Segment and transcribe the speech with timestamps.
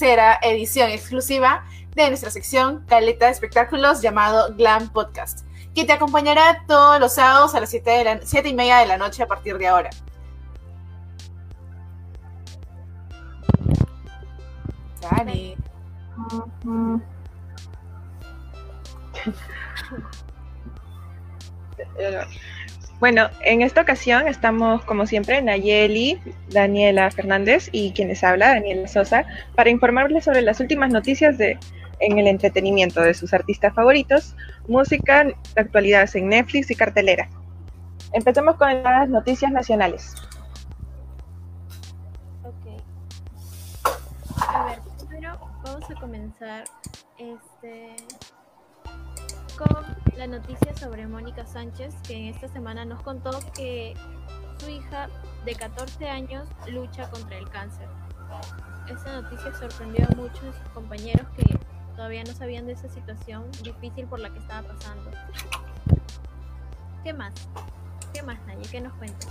[0.00, 1.62] será edición exclusiva
[1.94, 7.54] de nuestra sección Caleta de Espectáculos llamado Glam Podcast, que te acompañará todos los sábados
[7.54, 9.90] a las 7, de la, 7 y media de la noche a partir de ahora.
[15.02, 15.54] Dani.
[23.00, 29.24] Bueno, en esta ocasión estamos, como siempre, Nayeli, Daniela Fernández y quienes habla, Daniela Sosa,
[29.54, 31.58] para informarles sobre las últimas noticias de,
[32.00, 34.36] en el entretenimiento de sus artistas favoritos,
[34.68, 37.30] música, actualidades en Netflix y cartelera.
[38.12, 40.14] Empecemos con las noticias nacionales.
[42.44, 42.82] Ok.
[44.46, 46.64] A ver, primero vamos a comenzar
[47.16, 47.96] este,
[49.60, 49.84] con
[50.16, 53.94] la noticia sobre Mónica Sánchez, que en esta semana nos contó que
[54.58, 55.08] su hija
[55.44, 57.86] de 14 años lucha contra el cáncer.
[58.88, 61.58] Esta noticia sorprendió a muchos de sus compañeros que
[61.94, 65.10] todavía no sabían de esa situación difícil por la que estaba pasando.
[67.04, 67.34] ¿Qué más?
[68.14, 68.62] ¿Qué más, Naye?
[68.70, 69.28] ¿Qué nos cuentas?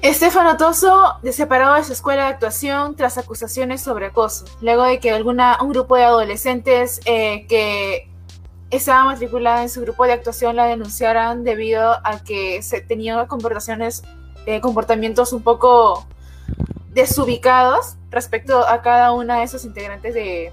[0.00, 5.10] Estefano Toso separado de su escuela de actuación tras acusaciones sobre acoso, luego de que
[5.10, 8.13] alguna, un grupo de adolescentes eh, que
[8.76, 14.02] estaba matriculada en su grupo de actuación la denunciaran debido a que se tenía comportaciones,
[14.46, 16.06] eh, comportamientos un poco
[16.92, 20.52] desubicados respecto a cada una de esos integrantes de,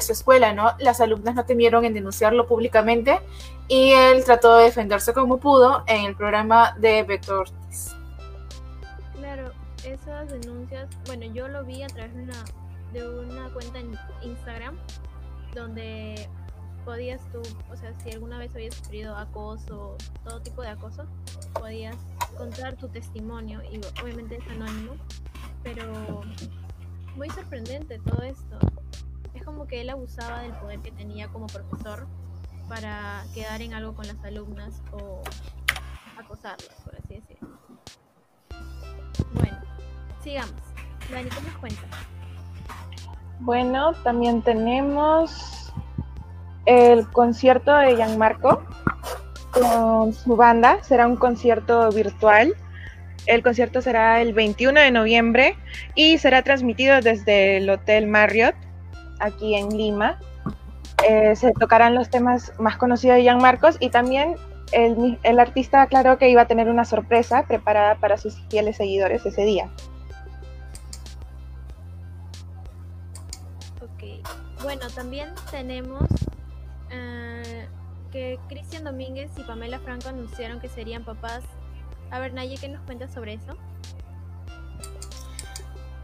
[0.00, 0.72] su escuela, ¿no?
[0.78, 3.20] Las alumnas no temieron en denunciarlo públicamente
[3.68, 7.94] y él trató de defenderse como pudo en el programa de Vector Ortiz.
[9.14, 9.52] Claro,
[9.84, 12.12] esas denuncias, bueno, yo lo vi a través
[12.92, 14.78] de una cuenta en Instagram
[15.54, 16.28] donde
[16.84, 21.06] podías tú, o sea, si alguna vez habías sufrido acoso, todo tipo de acoso,
[21.54, 21.96] podías
[22.36, 24.94] contar tu testimonio y obviamente es anónimo,
[25.62, 26.22] pero
[27.16, 28.58] muy sorprendente todo esto.
[29.34, 32.06] Es como que él abusaba del poder que tenía como profesor
[32.68, 35.22] para quedar en algo con las alumnas o
[36.18, 37.58] acosarlas, por así decirlo.
[39.34, 39.58] Bueno,
[40.22, 40.62] sigamos.
[41.10, 41.90] Dani, ¿qué nos cuentas?
[43.40, 45.63] Bueno, también tenemos
[46.66, 48.62] el concierto de Gianmarco
[49.52, 50.82] con su banda.
[50.82, 52.54] Será un concierto virtual.
[53.26, 55.56] El concierto será el 21 de noviembre
[55.94, 58.54] y será transmitido desde el Hotel Marriott
[59.20, 60.18] aquí en Lima.
[61.08, 64.36] Eh, se tocarán los temas más conocidos de Jean Marcos y también
[64.72, 69.24] el, el, artista aclaró que iba a tener una sorpresa preparada para sus fieles seguidores
[69.24, 69.70] ese día.
[73.82, 74.26] Ok,
[74.62, 76.02] bueno, también tenemos
[76.94, 81.42] uh, que Cristian Domínguez y Pamela Franco anunciaron que serían papás.
[82.10, 83.56] A ver, Naye, ¿qué nos cuentas sobre eso?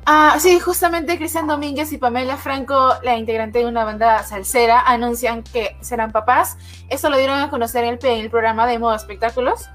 [0.06, 5.44] Ah, sí, justamente Cristian Domínguez y Pamela Franco, la integrante de una banda salsera, anuncian
[5.44, 6.56] que serán papás.
[6.88, 9.68] Esto lo dieron a conocer en el, en el programa de Modo Espectáculos.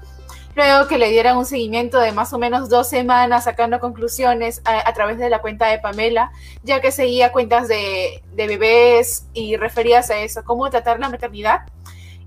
[0.56, 4.90] Luego que le dieran un seguimiento de más o menos dos semanas sacando conclusiones a,
[4.94, 10.18] través de la cuenta de Pamela, ya que seguía cuentas de, bebés y referías a
[10.20, 11.66] eso, cómo tratar la maternidad.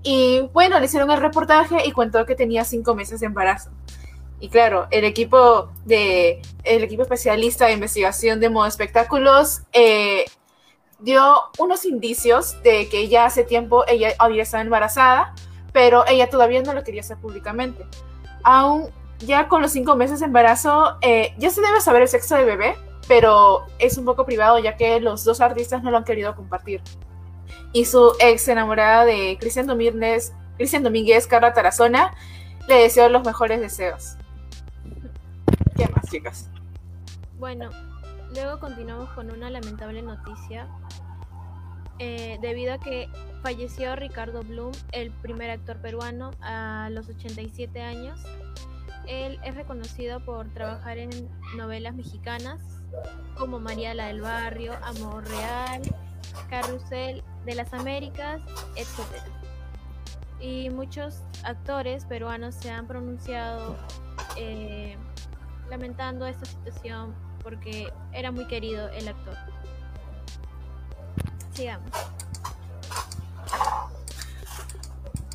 [0.04, 3.70] Y bueno, le hicieron el reportaje y contó que tenía cinco meses de embarazo.
[4.38, 10.24] Y claro, el equipo de el equipo especialista de investigación de modo espectáculos eh,
[11.00, 15.34] dio unos indicios de que ya hace tiempo ella había estado embarazada,
[15.72, 17.84] pero ella todavía no lo quería hacer públicamente.
[18.42, 22.36] Aún ya con los cinco meses de embarazo, eh, ya se debe saber el sexo
[22.36, 26.04] del bebé, pero es un poco privado ya que los dos artistas no lo han
[26.04, 26.82] querido compartir.
[27.72, 32.14] Y su ex enamorada de Cristian Domínguez, Cristian Domínguez, Carla Tarazona,
[32.68, 34.16] le deseó los mejores deseos.
[35.76, 36.50] ¿Qué más, chicas?
[37.38, 37.70] Bueno,
[38.34, 40.68] luego continuamos con una lamentable noticia.
[41.98, 43.08] Eh, debido a que
[43.42, 48.20] falleció Ricardo Bloom, el primer actor peruano, a los 87 años.
[49.06, 51.10] Él es reconocido por trabajar en
[51.56, 52.60] novelas mexicanas
[53.36, 55.82] como María la del Barrio, Amor Real,
[56.48, 58.40] Carrusel de las Américas,
[58.76, 59.00] etc.
[60.40, 63.76] Y muchos actores peruanos se han pronunciado
[64.36, 64.96] eh,
[65.68, 69.36] lamentando esta situación porque era muy querido el actor.
[71.52, 71.90] Sigamos.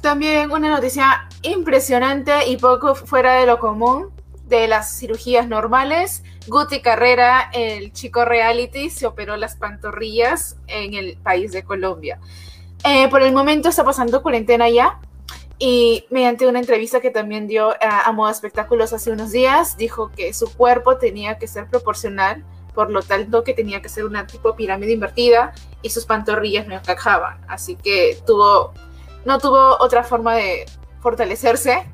[0.02, 4.12] También una noticia impresionante y poco fuera de lo común
[4.48, 6.24] de las cirugías normales.
[6.48, 12.20] Guti Carrera, el chico reality, se operó las pantorrillas en el país de Colombia.
[12.84, 15.00] Eh, por el momento está pasando cuarentena ya,
[15.58, 20.12] y mediante una entrevista que también dio a, a Moda Espectáculos hace unos días, dijo
[20.12, 22.44] que su cuerpo tenía que ser proporcional
[22.76, 26.76] por lo tanto que tenía que ser una tipo pirámide invertida y sus pantorrillas no
[26.76, 27.44] encajaban.
[27.48, 28.74] Así que tuvo,
[29.24, 30.66] no tuvo otra forma de
[31.00, 31.88] fortalecerse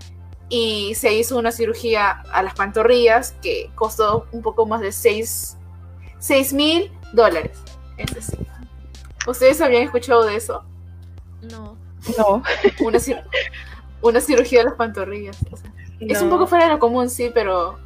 [0.49, 5.57] y se hizo una cirugía a las pantorrillas que costó un poco más de 6
[6.53, 7.57] mil dólares.
[7.97, 8.45] Es decir,
[9.27, 10.65] ¿ustedes habían escuchado de eso?
[11.41, 11.77] No.
[12.17, 12.43] No.
[12.83, 12.99] Una,
[14.01, 15.37] una cirugía de las pantorrillas.
[15.99, 17.77] Es un poco fuera de lo común, sí, pero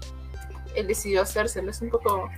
[0.73, 1.69] él decidió hacérselo.
[1.69, 2.29] Es un poco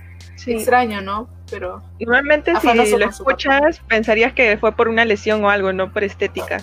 [0.46, 1.28] extraño, ¿no?
[1.50, 1.82] Pero.
[2.00, 6.58] Normalmente, si lo escuchas, pensarías que fue por una lesión o algo, no por estética.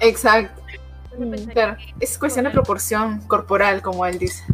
[0.00, 0.60] Exacto.
[1.52, 4.44] Claro, es cuestión de proporción corporal, como él dice.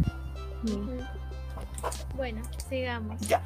[2.15, 3.21] Bueno, sigamos.
[3.21, 3.41] Ya.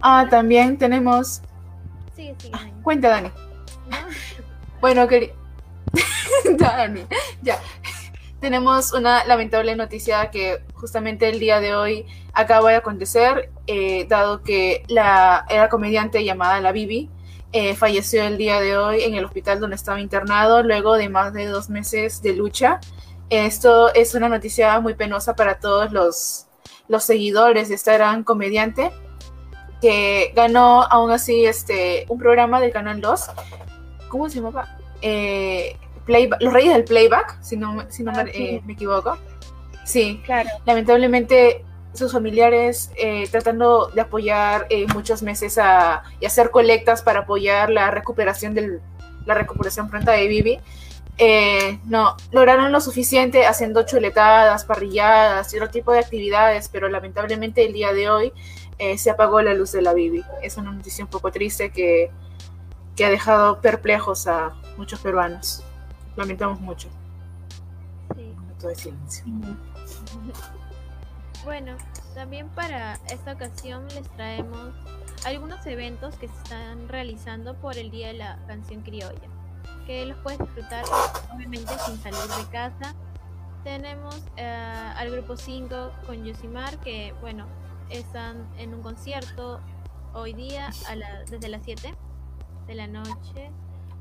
[0.00, 1.42] ah, también tenemos.
[2.14, 2.54] Sigue, sigue.
[2.54, 3.30] Ah, cuenta, Dani.
[4.80, 5.32] bueno, quería.
[6.58, 7.06] Dani,
[7.42, 7.60] ya.
[8.40, 14.42] Tenemos una lamentable noticia que justamente el día de hoy acaba de acontecer, eh, dado
[14.42, 17.10] que la era comediante llamada La Bibi
[17.52, 21.32] eh, falleció el día de hoy en el hospital donde estaba internado luego de más
[21.32, 22.80] de dos meses de lucha.
[23.30, 26.48] Esto es una noticia muy penosa para todos los,
[26.88, 28.92] los seguidores de esta gran comediante
[29.80, 33.20] que ganó aún así este, un programa del Canal 2.
[34.08, 34.76] ¿Cómo se llamaba?
[35.00, 39.16] Eh, los Reyes del Playback, si no, si no ah, eh, me equivoco.
[39.84, 40.48] Sí, claro.
[40.64, 41.64] Lamentablemente
[41.96, 47.70] sus familiares eh, tratando de apoyar eh, muchos meses a, y hacer colectas para apoyar
[47.70, 48.80] la recuperación del,
[49.24, 50.60] la recuperación pronta de Vivi.
[51.18, 57.64] Eh, no, lograron lo suficiente haciendo chuletadas, parrilladas y otro tipo de actividades, pero lamentablemente
[57.64, 58.32] el día de hoy
[58.98, 60.22] se apagó la luz de la Bibi.
[60.42, 62.10] Es una noticia un poco triste que,
[62.94, 65.64] que ha dejado perplejos a muchos peruanos.
[66.16, 66.88] Lamentamos mucho.
[68.16, 68.34] Sí.
[68.60, 69.24] Todo silencio.
[71.44, 71.76] Bueno,
[72.12, 74.74] también para esta ocasión les traemos
[75.24, 79.28] algunos eventos que se están realizando por el Día de la Canción Criolla,
[79.86, 80.84] que los puedes disfrutar
[81.32, 82.96] obviamente sin salir de casa.
[83.62, 87.46] Tenemos eh, al grupo 5 con Yosimar, que bueno,
[87.90, 89.60] están en un concierto
[90.14, 90.70] hoy día
[91.30, 91.94] desde las 7
[92.66, 93.52] de la noche.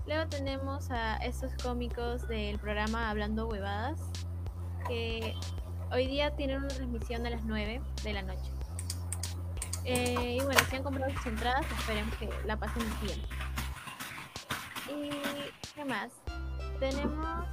[0.08, 4.00] Luego tenemos a estos cómicos del programa Hablando Huevadas,
[4.88, 5.36] que
[5.92, 8.52] Hoy día tienen una transmisión a las 9 de la noche.
[9.86, 13.22] Eh, y bueno, si han comprado sus entradas, esperemos que la pasen bien.
[14.90, 15.10] ¿Y
[15.74, 16.12] qué más?
[16.80, 17.48] Tenemos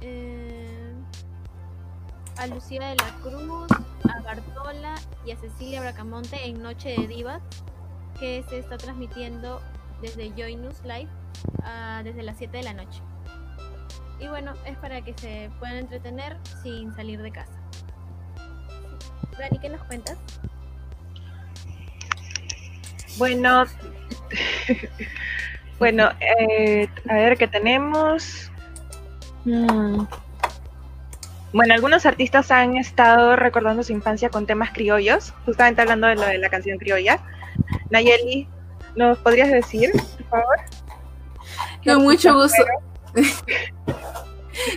[0.00, 0.94] eh,
[2.38, 3.70] a Lucía de la Cruz,
[4.08, 4.94] a Bartola
[5.26, 7.42] y a Cecilia Bracamonte en Noche de Divas,
[8.18, 9.60] que se está transmitiendo
[10.00, 11.10] desde Joy News Live
[11.62, 13.00] ah, desde las 7 de la noche.
[14.20, 17.60] Y bueno, es para que se puedan entretener sin salir de casa.
[19.38, 20.16] Dani, ¿qué nos cuentas?
[23.18, 23.64] Bueno,
[25.78, 28.50] bueno, eh, a ver qué tenemos.
[29.44, 30.04] Mm.
[31.52, 36.22] Bueno, algunos artistas han estado recordando su infancia con temas criollos, justamente hablando de lo
[36.22, 37.18] de la canción criolla.
[37.90, 38.48] Nayeli,
[38.96, 40.81] ¿nos podrías decir, por favor?
[41.84, 42.62] Con mucho gusto.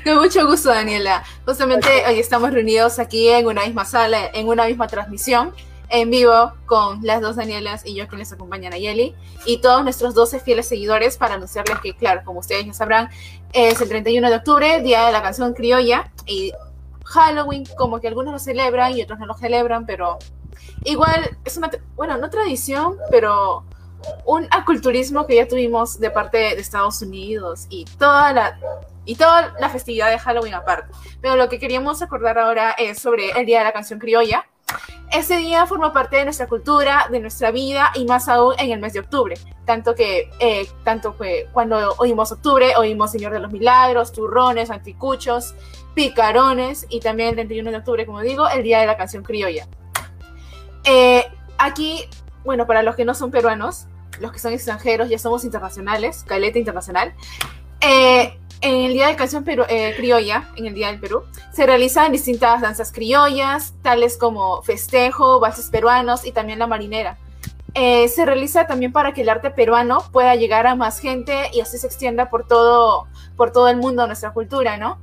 [0.04, 1.24] Con mucho gusto, Daniela.
[1.46, 5.54] Justamente hoy estamos reunidos aquí en una misma sala, en una misma transmisión,
[5.90, 9.14] en vivo, con las dos Danielas y yo que les acompañan a Yeli,
[9.46, 13.10] y todos nuestros 12 fieles seguidores para anunciarles que, claro, como ustedes ya sabrán,
[13.54, 16.54] es el 31 de octubre, Día de la Canción Criolla, y
[17.04, 20.18] Halloween, como que algunos lo celebran y otros no lo celebran, pero
[20.86, 23.66] igual es una, bueno, no tradición, pero
[24.26, 28.60] un aculturismo que ya tuvimos de parte de Estados Unidos y toda la
[29.06, 30.92] y toda la festividad de Halloween aparte.
[31.22, 34.46] Pero lo que queríamos acordar ahora es sobre el Día de la Canción Criolla.
[35.12, 38.80] Ese día forma parte de nuestra cultura, de nuestra vida y más aún en el
[38.80, 39.36] mes de octubre.
[39.64, 45.54] Tanto que, eh, tanto que cuando oímos octubre, oímos Señor de los Milagros, turrones, anticuchos,
[45.94, 49.68] picarones y también el 31 de octubre, como digo, el Día de la Canción Criolla.
[50.84, 51.26] Eh,
[51.58, 52.10] aquí,
[52.44, 53.88] bueno, para los que no son peruanos,
[54.20, 57.14] los que son extranjeros, ya somos internacionales, caleta internacional.
[57.82, 62.12] Eh, en el Día de Canción eh, Criolla, en el Día del Perú, se realizan
[62.12, 67.18] distintas danzas criollas, tales como festejo, valses peruanos y también la marinera.
[67.74, 71.60] Eh, se realiza también para que el arte peruano pueda llegar a más gente y
[71.60, 75.00] así se extienda por todo, por todo el mundo nuestra cultura, ¿no?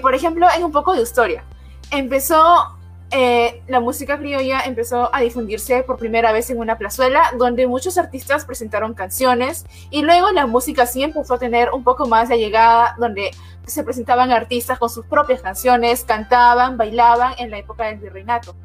[0.00, 1.42] por ejemplo, en un poco de historia.
[1.90, 2.78] Empezó
[3.14, 7.98] eh, la música criolla empezó a difundirse por primera vez en una plazuela donde muchos
[7.98, 12.38] artistas presentaron canciones y luego la música sí empezó a tener un poco más de
[12.38, 13.32] llegada donde
[13.66, 18.56] se presentaban artistas con sus propias canciones, cantaban, bailaban en la época del virreinato.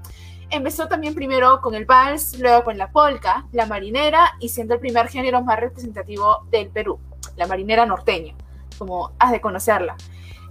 [0.49, 4.79] Empezó también primero con el vals, luego con la polka, la marinera y siendo el
[4.79, 7.01] primer género más representativo del Perú,
[7.35, 8.33] la marinera norteña,
[8.77, 9.97] como has de conocerla.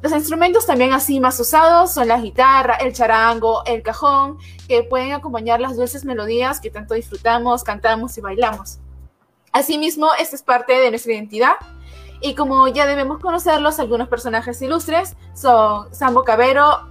[0.03, 4.39] Los instrumentos también así más usados son la guitarra, el charango, el cajón,
[4.69, 8.79] que pueden acompañar las dulces melodías que tanto disfrutamos, cantamos y bailamos.
[9.53, 11.57] Asimismo, esta es parte de nuestra identidad
[12.21, 16.89] y como ya debemos conocerlos, algunos personajes ilustres son Sambo Cabero,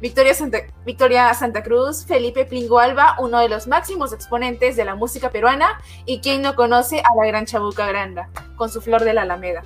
[0.00, 1.32] Victoria Santa, Victoria
[1.64, 6.42] Cruz, Felipe Plingo Alba, uno de los máximos exponentes de la música peruana y quien
[6.42, 9.62] no conoce a la gran Chabuca Granda, con su flor de la Alameda.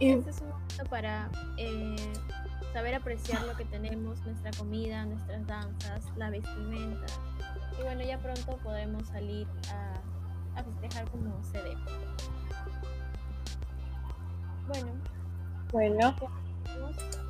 [0.00, 1.96] Este es un momento para eh,
[2.72, 7.06] saber apreciar lo que tenemos, nuestra comida, nuestras danzas, la vestimenta.
[7.78, 11.76] Y bueno, ya pronto podremos salir a, a festejar como se debe.
[14.68, 14.92] Bueno.
[15.72, 16.16] Bueno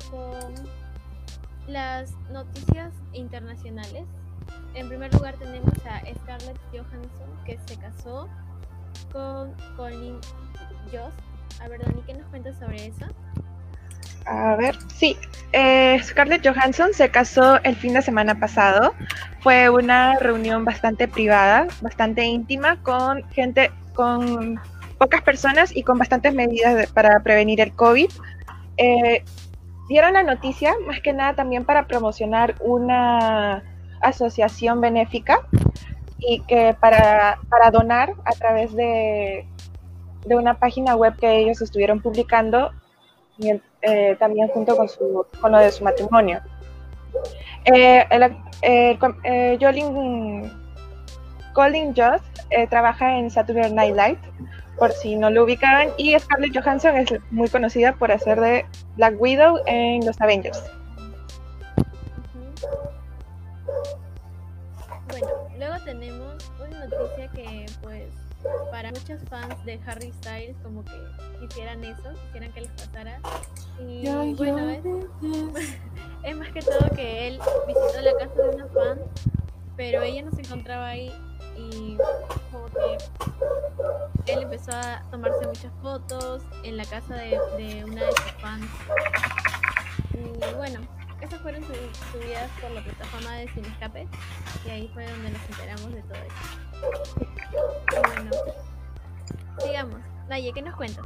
[0.09, 0.53] con
[1.67, 4.05] las noticias internacionales.
[4.73, 8.27] En primer lugar tenemos a Scarlett Johansson que se casó
[9.11, 10.19] con Colin
[10.91, 11.26] Jost.
[11.59, 13.05] A ver, Dani, ¿qué nos cuentas sobre eso?
[14.25, 15.17] A ver, sí.
[15.53, 18.93] Eh, Scarlett Johansson se casó el fin de semana pasado.
[19.39, 24.59] Fue una reunión bastante privada, bastante íntima, con gente, con
[24.97, 28.09] pocas personas y con bastantes medidas para prevenir el COVID.
[28.77, 29.23] Eh,
[29.87, 33.63] dieron la noticia más que nada también para promocionar una
[34.01, 35.47] asociación benéfica
[36.19, 39.47] y que para, para donar a través de,
[40.27, 42.71] de, una página web que ellos estuvieron publicando
[43.81, 46.41] eh, también junto con, su, con lo de su matrimonio.
[47.65, 48.97] Eh, el, eh,
[51.53, 51.93] Colin
[52.69, 54.19] trabaja en Saturday Night Live
[54.77, 55.89] por si no lo ubicaban.
[55.97, 58.65] Y Scarlett Johansson es muy conocida por hacer de
[58.95, 60.63] Black Widow en los Avengers.
[65.09, 68.06] Bueno, luego tenemos una noticia que pues
[68.71, 70.91] para muchos fans de Harry Styles como que
[71.39, 73.19] quisieran eso, quisieran que les pasara.
[73.79, 74.83] Y bueno, es,
[76.23, 78.99] es más que todo que él visitó la casa de una fan,
[79.75, 81.13] pero ella no se encontraba ahí
[81.57, 81.97] y
[82.51, 82.97] como que
[84.31, 88.67] él empezó a tomarse muchas fotos en la casa de, una de sus fans.
[90.13, 90.79] Y bueno,
[91.21, 94.07] esas fueron subidas por la plataforma de Sin Escape
[94.65, 97.27] y ahí fue donde nos enteramos de todo eso.
[97.91, 98.31] Y bueno,
[99.63, 99.99] sigamos.
[100.29, 101.05] Naye, ¿qué nos cuentas?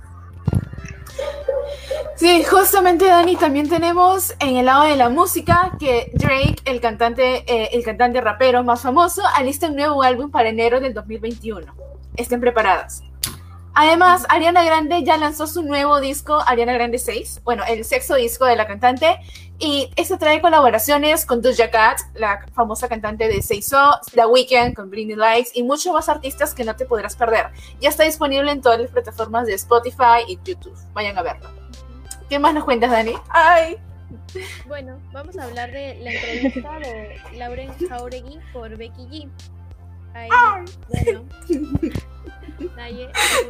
[2.15, 7.43] Sí, justamente Dani, también tenemos en el lado de la música que Drake, el cantante,
[7.47, 11.73] eh, el cantante rapero más famoso, alista un nuevo álbum para enero del 2021.
[12.15, 13.03] Estén preparadas.
[13.73, 18.45] Además, Ariana Grande ya lanzó su nuevo disco, Ariana Grande 6, bueno, el sexto disco
[18.45, 19.19] de la cantante,
[19.59, 24.89] y este trae colaboraciones con Doja Cat, la famosa cantante de Seiso, The Weeknd con
[24.89, 27.47] Blinding Lights y muchos más artistas que no te podrás perder.
[27.79, 30.75] Ya está disponible en todas las plataformas de Spotify y YouTube.
[30.93, 31.49] Vayan a verlo.
[32.27, 33.13] ¿Qué más nos cuentas, Dani?
[33.29, 33.77] ¡Ay!
[34.67, 39.29] Bueno, vamos a hablar de la entrevista de Lauren Jauregui por Becky G.
[40.13, 40.29] Ahí,
[40.87, 41.25] bueno,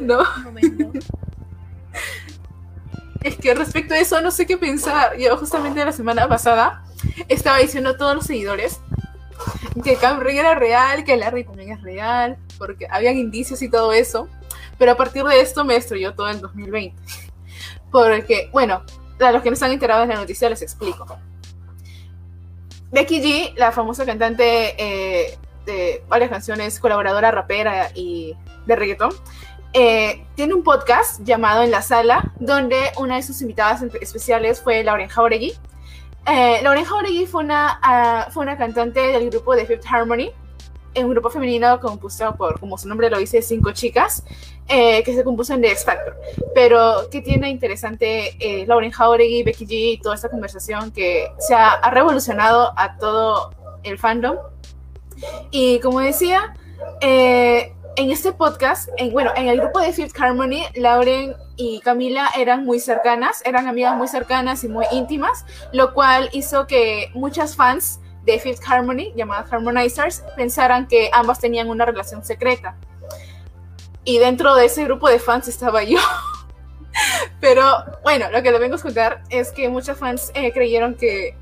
[0.00, 0.22] no.
[3.22, 5.16] Es que respecto a eso no sé qué pensar.
[5.16, 6.84] Yo justamente la semana pasada
[7.28, 8.80] estaba diciendo a todos los seguidores
[9.84, 14.28] que Camry era real, que Larry también es real, porque habían indicios y todo eso.
[14.78, 17.00] Pero a partir de esto me destruyó todo el 2020.
[17.90, 18.82] Porque, bueno,
[19.20, 21.06] a los que no están enterados de la noticia les explico.
[22.90, 29.12] Becky G, la famosa cantante eh, de varias canciones, colaboradora rapera y de reggaetón,
[29.72, 34.84] eh, tiene un podcast llamado En la Sala, donde una de sus invitadas especiales fue
[34.84, 35.54] Lauren Jauregui.
[36.26, 37.80] Eh, Lauren Jauregui fue una,
[38.28, 40.30] uh, fue una cantante del grupo de Fifth Harmony,
[40.94, 44.24] un grupo femenino compuesto por, como su nombre lo dice, cinco chicas,
[44.68, 46.16] eh, que se compuso en The X Factor.
[46.54, 51.54] Pero, ¿qué tiene interesante eh, Lauren Jauregui, Becky G y toda esta conversación que se
[51.54, 53.50] ha revolucionado a todo
[53.82, 54.36] el fandom?
[55.50, 56.54] Y como decía,
[57.00, 62.30] eh, en este podcast, en, bueno, en el grupo de Fifth Harmony, Lauren y Camila
[62.36, 67.54] eran muy cercanas, eran amigas muy cercanas y muy íntimas, lo cual hizo que muchas
[67.54, 72.76] fans de Fifth Harmony, llamadas Harmonizers, pensaran que ambas tenían una relación secreta.
[74.04, 75.98] Y dentro de ese grupo de fans estaba yo.
[77.40, 77.64] Pero
[78.02, 81.36] bueno, lo que le vengo a contar es que muchos fans eh, creyeron que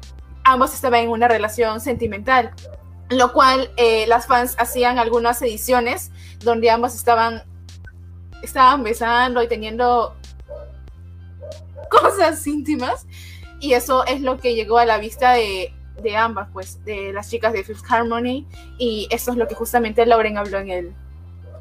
[0.45, 2.53] ambos estaban en una relación sentimental,
[3.11, 7.43] lo cual eh, las fans hacían algunas ediciones donde ambos estaban,
[8.43, 10.17] estaban besando y teniendo
[11.91, 13.07] cosas íntimas.
[13.61, 17.29] Y eso es lo que llegó a la vista de, de ambas, pues, de las
[17.29, 18.47] chicas de Fifth Harmony.
[18.79, 20.95] Y eso es lo que justamente Lauren habló en el,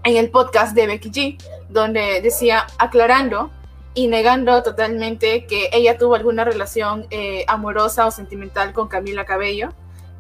[0.04, 3.52] en el podcast de Becky G, donde decía, aclarando
[3.94, 9.74] y negando totalmente que ella tuvo alguna relación eh, amorosa o sentimental con Camila Cabello,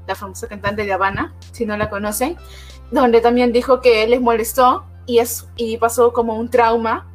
[0.09, 2.35] la famosa cantante de Habana, si no la conocen,
[2.91, 7.07] donde también dijo que les molestó y, es, y pasó como un trauma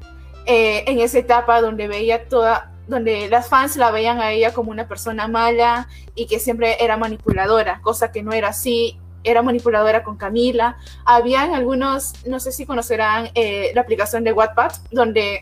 [0.46, 4.70] eh, en esa etapa donde veía toda, donde las fans la veían a ella como
[4.70, 10.04] una persona mala y que siempre era manipuladora, cosa que no era así, era manipuladora
[10.04, 10.76] con Camila.
[11.04, 15.40] Habían algunos, no sé si conocerán eh, la aplicación de Wattpad, donde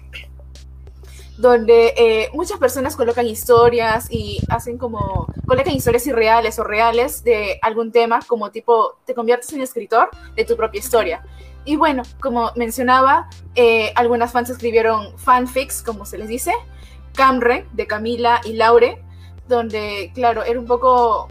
[1.39, 7.59] donde eh, muchas personas colocan historias y hacen como, colocan historias irreales o reales de
[7.63, 11.23] algún tema, como tipo, te conviertes en escritor de tu propia historia.
[11.65, 16.53] Y bueno, como mencionaba, eh, algunas fans escribieron fanfics, como se les dice,
[17.15, 19.03] Camre, de Camila y Laure,
[19.49, 21.29] donde, claro, era un poco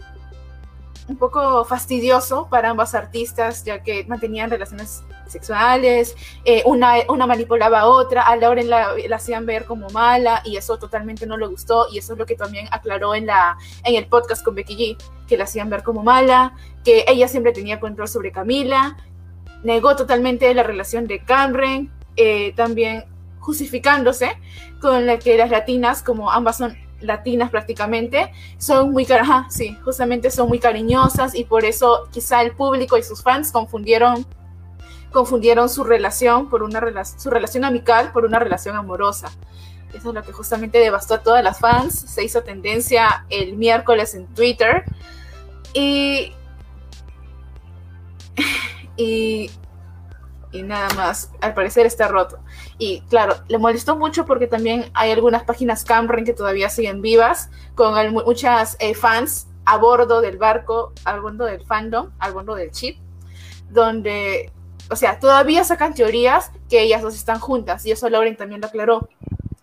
[1.08, 7.80] un poco fastidioso para ambas artistas, ya que mantenían relaciones sexuales, eh, una, una, manipulaba
[7.80, 11.46] a otra, a Lauren la, la, hacían ver como mala y eso totalmente no le
[11.46, 14.76] gustó y eso es lo que también aclaró en, la, en el podcast con Becky
[14.76, 14.96] G,
[15.26, 18.96] que la hacían ver como mala, que ella siempre tenía control sobre Camila,
[19.62, 23.04] negó totalmente la relación de Cameron, eh, también
[23.40, 24.38] justificándose
[24.80, 30.30] con la que las latinas, como ambas son latinas prácticamente, son muy, ajá, sí, justamente
[30.30, 34.26] son muy cariñosas y por eso quizá el público y sus fans confundieron
[35.12, 39.30] confundieron su relación por una su relación amical por una relación amorosa.
[39.92, 44.14] Eso es lo que justamente devastó a todas las fans, se hizo tendencia el miércoles
[44.14, 44.84] en Twitter
[45.74, 46.32] y
[48.96, 49.50] y
[50.52, 51.30] y nada más.
[51.40, 52.38] Al parecer está roto.
[52.78, 57.50] Y claro, le molestó mucho porque también hay algunas páginas Camren que todavía siguen vivas,
[57.74, 62.70] con muchas eh, fans a bordo del barco, a bordo del fandom, a bordo del
[62.70, 62.98] chip,
[63.70, 64.52] donde,
[64.92, 68.66] o sea, todavía sacan teorías que ellas dos están juntas, y eso Lauren también lo
[68.68, 69.08] aclaró.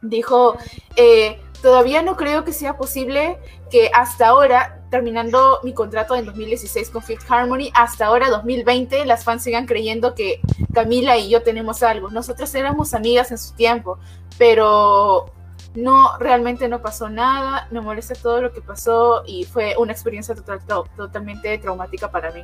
[0.02, 0.58] Dijo,
[0.96, 3.38] eh, todavía no creo que sea posible
[3.70, 9.24] que hasta ahora terminando mi contrato en 2016 con Fifth Harmony, hasta ahora 2020 las
[9.24, 10.42] fans sigan creyendo que
[10.74, 12.10] Camila y yo tenemos algo.
[12.10, 14.00] Nosotros éramos amigas en su tiempo,
[14.38, 15.32] pero
[15.76, 20.34] no, realmente no pasó nada, me molesta todo lo que pasó y fue una experiencia
[20.34, 20.60] total,
[20.96, 22.44] totalmente traumática para mí.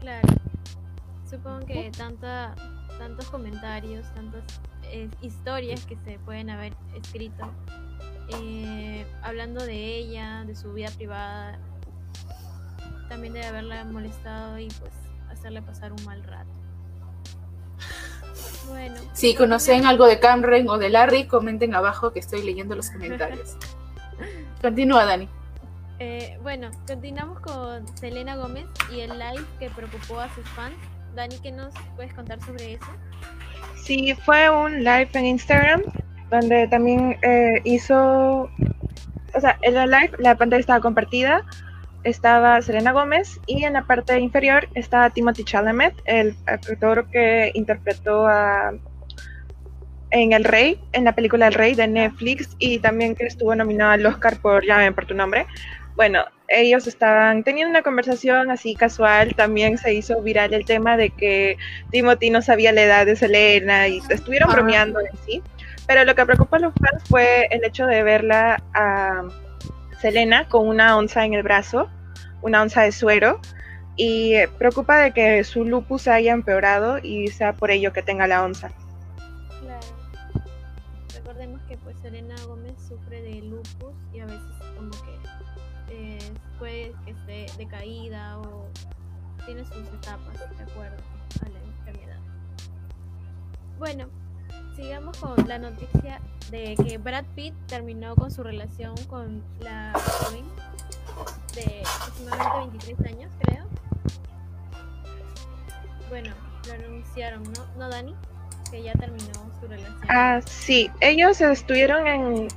[0.00, 0.28] Claro,
[1.32, 2.54] supongo que tanta,
[2.98, 4.42] tantos comentarios, tantas
[4.84, 7.50] eh, historias que se pueden haber escrito
[8.28, 11.58] eh, hablando de ella, de su vida privada,
[13.08, 14.92] también debe haberla molestado y pues
[15.30, 16.50] hacerle pasar un mal rato.
[18.68, 18.94] Bueno.
[19.12, 23.56] Si conocen algo de Cameron o de Larry, comenten abajo que estoy leyendo los comentarios.
[24.62, 25.28] Continúa, Dani.
[25.98, 30.76] Eh, bueno, continuamos con Selena Gómez y el live que preocupó a sus fans.
[31.14, 32.86] Dani, ¿qué nos puedes contar sobre eso?
[33.76, 35.82] Sí, fue un live en Instagram
[36.30, 38.50] donde también eh, hizo,
[39.34, 41.44] o sea, en la live la pantalla estaba compartida,
[42.04, 48.26] estaba Selena Gómez y en la parte inferior estaba Timothy Chalamet, el actor que interpretó
[48.26, 48.72] a
[50.10, 53.92] en El Rey, en la película El Rey de Netflix y también que estuvo nominado
[53.92, 55.46] al Oscar por Llame por tu nombre.
[55.96, 61.10] Bueno, ellos estaban teniendo una conversación así casual, también se hizo viral el tema de
[61.10, 61.56] que
[61.90, 65.42] Timothy no sabía la edad de Selena y estuvieron bromeando en sí.
[65.86, 69.22] Pero lo que preocupa a los fans fue el hecho de verla a
[70.00, 71.88] Selena con una onza en el brazo,
[72.42, 73.40] una onza de suero,
[73.96, 78.42] y preocupa de que su lupus haya empeorado y sea por ello que tenga la
[78.42, 78.70] onza.
[87.56, 88.66] Que esté decaída o
[89.46, 91.02] tiene sus etapas de acuerdo
[91.44, 92.18] a la enfermedad.
[93.78, 94.06] Bueno,
[94.76, 100.44] sigamos con la noticia de que Brad Pitt terminó con su relación con la joven
[101.54, 103.64] de aproximadamente 23 años, creo.
[106.08, 106.30] Bueno,
[106.66, 107.66] lo anunciaron, ¿no?
[107.78, 108.14] ¿No, Dani?
[108.70, 110.00] Que ya terminó su relación.
[110.08, 110.90] Ah, sí.
[111.00, 112.48] Ellos estuvieron en...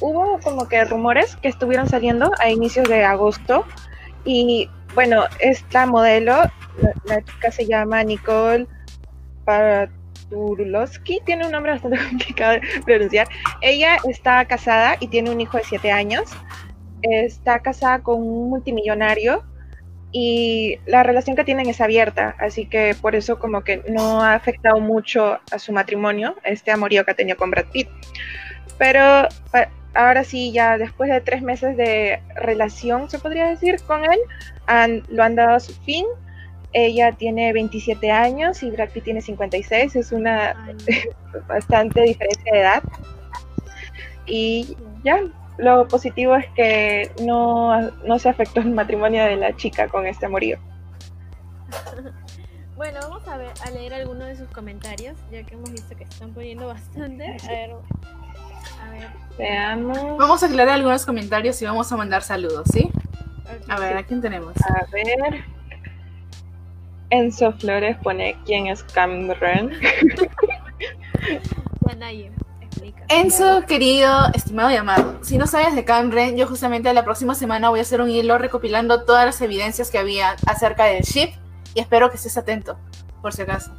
[0.00, 3.64] Hubo como que rumores que estuvieron saliendo a inicios de agosto
[4.24, 6.42] y bueno, esta modelo,
[7.04, 8.66] la, chica se llama Nicole
[9.44, 9.90] para
[10.30, 13.28] Turlowski, tiene un nombre bastante complicado de pronunciar.
[13.60, 16.30] Ella está casada y tiene un hijo de 7 años.
[17.02, 19.44] Está casada con un multimillonario
[20.16, 24.34] y la relación que tienen es abierta, así que por eso como que no ha
[24.34, 27.88] afectado mucho a su matrimonio, este amorío que ha tenido con Brad Pitt.
[28.78, 29.28] Pero
[29.94, 34.18] ahora sí, ya después de tres meses de relación, se podría decir, con él,
[34.66, 36.06] han, lo han dado a su fin.
[36.72, 40.74] Ella tiene 27 años y Brad Pitt tiene 56, es una
[41.48, 42.82] bastante diferencia de edad.
[44.26, 45.20] Y ya,
[45.58, 50.26] lo positivo es que no, no se afectó el matrimonio de la chica con este
[50.26, 50.58] amorío.
[52.76, 56.02] Bueno, vamos a ver, a leer algunos de sus comentarios, ya que hemos visto que
[56.02, 57.24] están poniendo bastante.
[57.24, 57.70] A ver,
[58.82, 59.08] a ver.
[59.38, 60.18] Veamos.
[60.18, 62.90] Vamos a aclarar algunos comentarios y vamos a mandar saludos, ¿sí?
[63.68, 64.54] a ver, ¿a quién tenemos?
[64.62, 65.44] A ver.
[67.10, 69.70] Enzo Flores pone quién es Cameron.
[73.08, 77.68] Enzo, querido, estimado y amado, si no sabes de Cameron, yo justamente la próxima semana
[77.68, 81.30] voy a hacer un hilo recopilando todas las evidencias que había acerca del ship
[81.74, 82.78] y espero que estés atento,
[83.20, 83.72] por si acaso.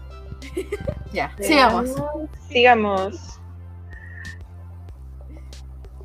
[1.14, 1.90] ya, sigamos.
[2.50, 3.40] Sigamos.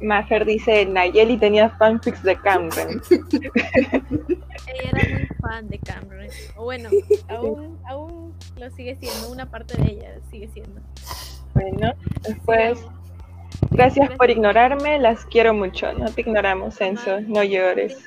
[0.00, 3.02] Mafer dice, Nayeli tenía fanfics de Cameron.
[3.10, 6.28] Ella era muy fan de Cameron.
[6.56, 6.88] O bueno,
[7.28, 10.80] aún, aún lo sigue siendo, una parte de ella sigue siendo.
[11.54, 12.80] Bueno, después,
[13.70, 15.92] gracias por ignorarme, las quiero mucho.
[15.92, 17.98] No te ignoramos, Enzo, no llores.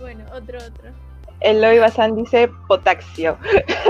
[0.00, 0.90] Bueno, otro, otro.
[1.40, 3.36] Eloy Bazán dice potaxio,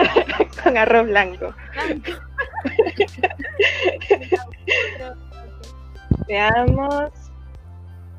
[0.64, 1.54] con arroz blanco.
[6.26, 7.10] Veamos.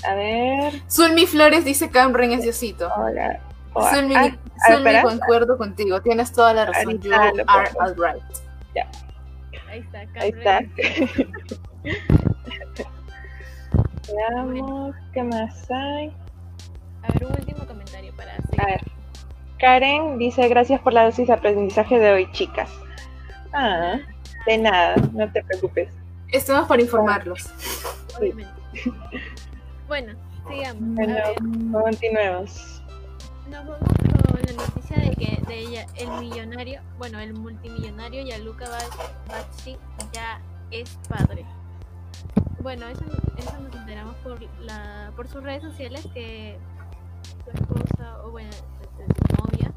[0.05, 0.81] A ver.
[0.89, 2.91] Zulmi Flores dice Cameron es Diosito.
[2.95, 3.39] Hola.
[3.93, 4.37] Zulmi, ah,
[5.01, 6.01] concuerdo contigo.
[6.01, 6.99] Tienes toda la razón.
[6.99, 7.43] You are
[7.79, 8.23] alright.
[8.75, 8.87] Ya.
[9.69, 10.59] Ahí está, Ahí está.
[14.13, 16.13] Veamos, ¿qué más hay?
[17.01, 18.61] A ver, un último comentario para seguir.
[18.61, 18.81] A ver.
[19.59, 22.69] Karen dice, gracias por la dosis de aprendizaje de hoy, chicas.
[23.53, 23.97] Ah,
[24.45, 26.02] de nada, no te preocupes.
[26.33, 27.47] Estamos para informarlos.
[29.87, 30.13] Bueno,
[30.49, 30.95] sigamos.
[30.95, 31.15] Bueno,
[31.71, 32.81] continuemos.
[33.47, 38.67] Nos vamos con la noticia de que de ella, el millonario, bueno, el multimillonario Yaluka
[39.27, 39.77] Bachi
[40.11, 40.41] ya
[40.71, 41.45] es padre.
[42.61, 43.05] Bueno, eso,
[43.37, 46.57] eso nos enteramos por, la, por sus redes sociales que
[47.45, 49.71] su esposa, o bueno, su novia,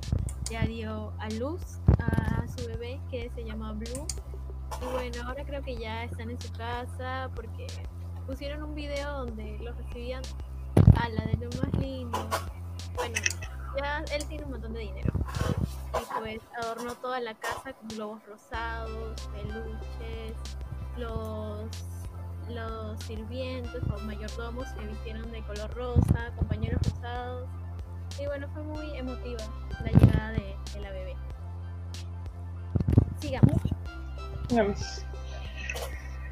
[0.49, 1.61] ya dio a luz
[1.99, 4.07] a su bebé que se llama Blue
[4.93, 7.67] bueno, ahora creo que ya están en su casa porque
[8.27, 10.23] pusieron un video donde lo recibían
[10.97, 12.29] a la de lo más lindo.
[12.95, 13.15] Bueno,
[13.79, 15.13] ya él tiene un montón de dinero.
[15.95, 20.35] Y pues adornó toda la casa con globos rosados, peluches,
[20.97, 21.69] los
[22.49, 27.49] los sirvientes o mayordomos se vistieron de color rosa, compañeros rosados.
[28.21, 29.43] Y bueno, fue muy emotiva
[29.85, 31.17] la llegada de la bebé.
[33.21, 33.76] Sigamos.
[34.51, 35.03] Vamos.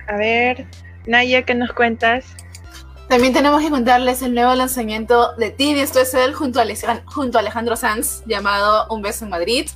[0.07, 0.66] A ver,
[1.07, 2.24] Naya, ¿qué nos cuentas?
[3.09, 7.77] También tenemos que contarles el nuevo lanzamiento de Tini Esto es él junto a, Alejandro
[7.77, 9.68] Sanz, llamado Un beso en Madrid.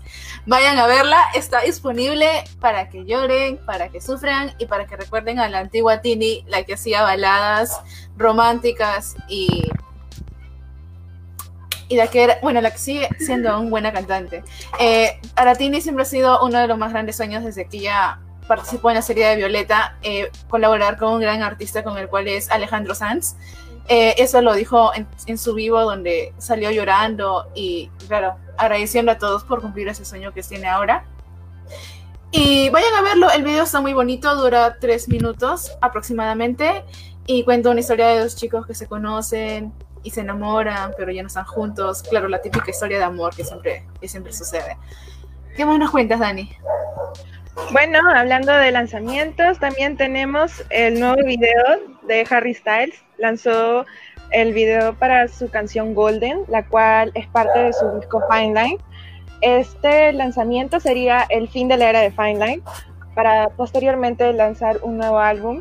[0.47, 5.39] Vayan a verla, está disponible para que lloren, para que sufran y para que recuerden
[5.39, 7.81] a la antigua Tini, la que hacía baladas
[8.17, 9.69] románticas y
[11.91, 14.45] y la que era, bueno, la que sigue siendo una buena cantante.
[14.79, 18.91] Eh, Aratini siempre ha sido uno de los más grandes sueños desde que ella participó
[18.91, 22.51] en la serie de Violeta, eh, colaborar con un gran artista con el cual es
[22.51, 23.37] Alejandro Sanz.
[23.89, 29.45] Eh, eso lo dijo en, su vivo donde salió llorando y, claro, agradeciendo a todos
[29.45, 31.05] por cumplir ese sueño que tiene ahora.
[32.31, 36.85] Y vayan a verlo, el video está muy bonito, dura tres minutos aproximadamente
[37.27, 41.23] y cuenta una historia de dos chicos que se conocen y se enamoran, pero ya
[41.23, 42.03] no están juntos.
[42.03, 44.77] Claro, la típica historia de amor que siempre, que siempre sucede.
[45.57, 46.51] ¿Qué más nos cuentas, Dani?
[47.73, 51.65] Bueno, hablando de lanzamientos, también tenemos el nuevo video
[52.05, 52.95] de Harry Styles.
[53.19, 53.85] Lanzó
[54.31, 58.79] el video para su canción Golden, la cual es parte de su disco Fine Line.
[59.43, 62.63] Este lanzamiento sería el fin de la era de Fine Line,
[63.15, 65.61] para posteriormente lanzar un nuevo álbum.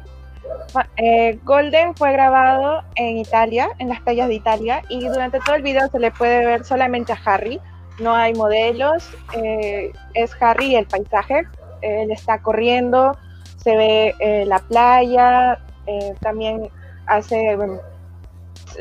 [0.96, 5.62] Eh, Golden fue grabado en Italia, en las playas de Italia, y durante todo el
[5.62, 7.60] video se le puede ver solamente a Harry.
[8.00, 11.46] No hay modelos, eh, es Harry y el paisaje
[11.82, 13.18] él está corriendo,
[13.58, 16.70] se ve eh, la playa, eh, también
[17.06, 17.58] hace,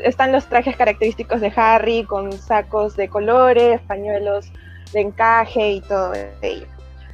[0.03, 4.51] están los trajes característicos de Harry con sacos de colores, pañuelos
[4.93, 6.67] de encaje y todo ello.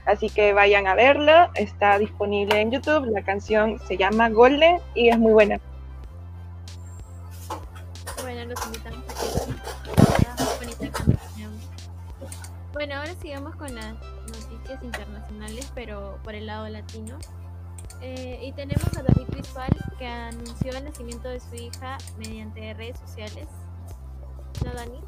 [0.05, 5.09] Así que vayan a verlo, está disponible en YouTube, la canción se llama Golden y
[5.09, 5.59] es muy buena.
[8.21, 11.51] Bueno, los invitamos a que canción.
[12.73, 13.95] Bueno, ahora sigamos con las
[14.81, 17.17] internacionales, pero por el lado latino.
[18.01, 22.99] Eh, y tenemos a David Bisbal que anunció el nacimiento de su hija mediante redes
[22.99, 23.47] sociales.
[24.65, 24.99] ¿No, Dani?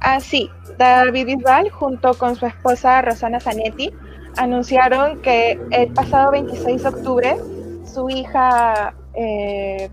[0.00, 0.50] Ah, sí.
[0.76, 3.92] David Bisbal, junto con su esposa Rosana Zanetti,
[4.36, 7.36] anunciaron que el pasado 26 de octubre
[7.84, 9.90] su hija eh,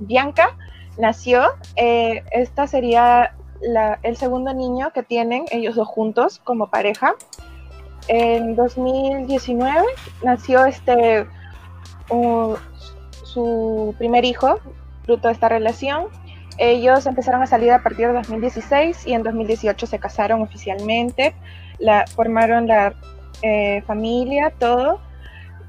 [0.00, 0.56] Bianca
[0.98, 1.42] nació.
[1.76, 3.34] Eh, esta sería
[4.02, 7.14] el segundo niño que tienen ellos dos juntos como pareja.
[8.08, 9.84] En 2019
[10.22, 11.26] nació este
[13.22, 14.58] su primer hijo,
[15.04, 16.06] fruto de esta relación.
[16.56, 21.34] Ellos empezaron a salir a partir de 2016 y en 2018 se casaron oficialmente,
[21.78, 22.94] la, formaron la
[23.42, 25.00] eh, familia, todo.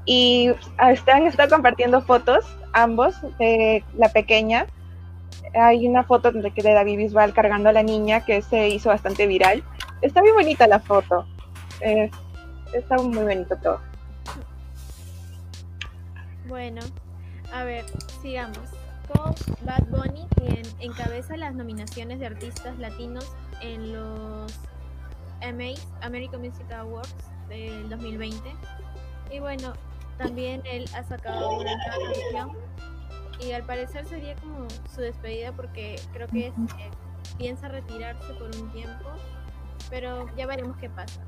[0.06, 0.50] Y
[0.90, 4.66] están, están compartiendo fotos, ambos, de la pequeña.
[5.54, 9.26] Hay una foto de, de David Bisbal cargando a la niña que se hizo bastante
[9.26, 9.62] viral.
[10.00, 11.26] Está muy bonita la foto.
[12.72, 13.80] Está muy bonito todo.
[16.48, 16.80] Bueno,
[17.52, 17.84] a ver,
[18.22, 18.58] sigamos
[19.12, 23.26] con Bad Bunny, quien encabeza las nominaciones de artistas latinos
[23.60, 24.52] en los
[25.40, 27.14] MAs, American Music Awards
[27.48, 28.52] del 2020.
[29.32, 29.72] Y bueno,
[30.18, 32.56] también él ha sacado una nueva canción
[33.40, 36.52] y al parecer sería como su despedida porque creo que eh,
[37.38, 39.08] piensa retirarse por un tiempo,
[39.88, 41.20] pero ya veremos qué pasa.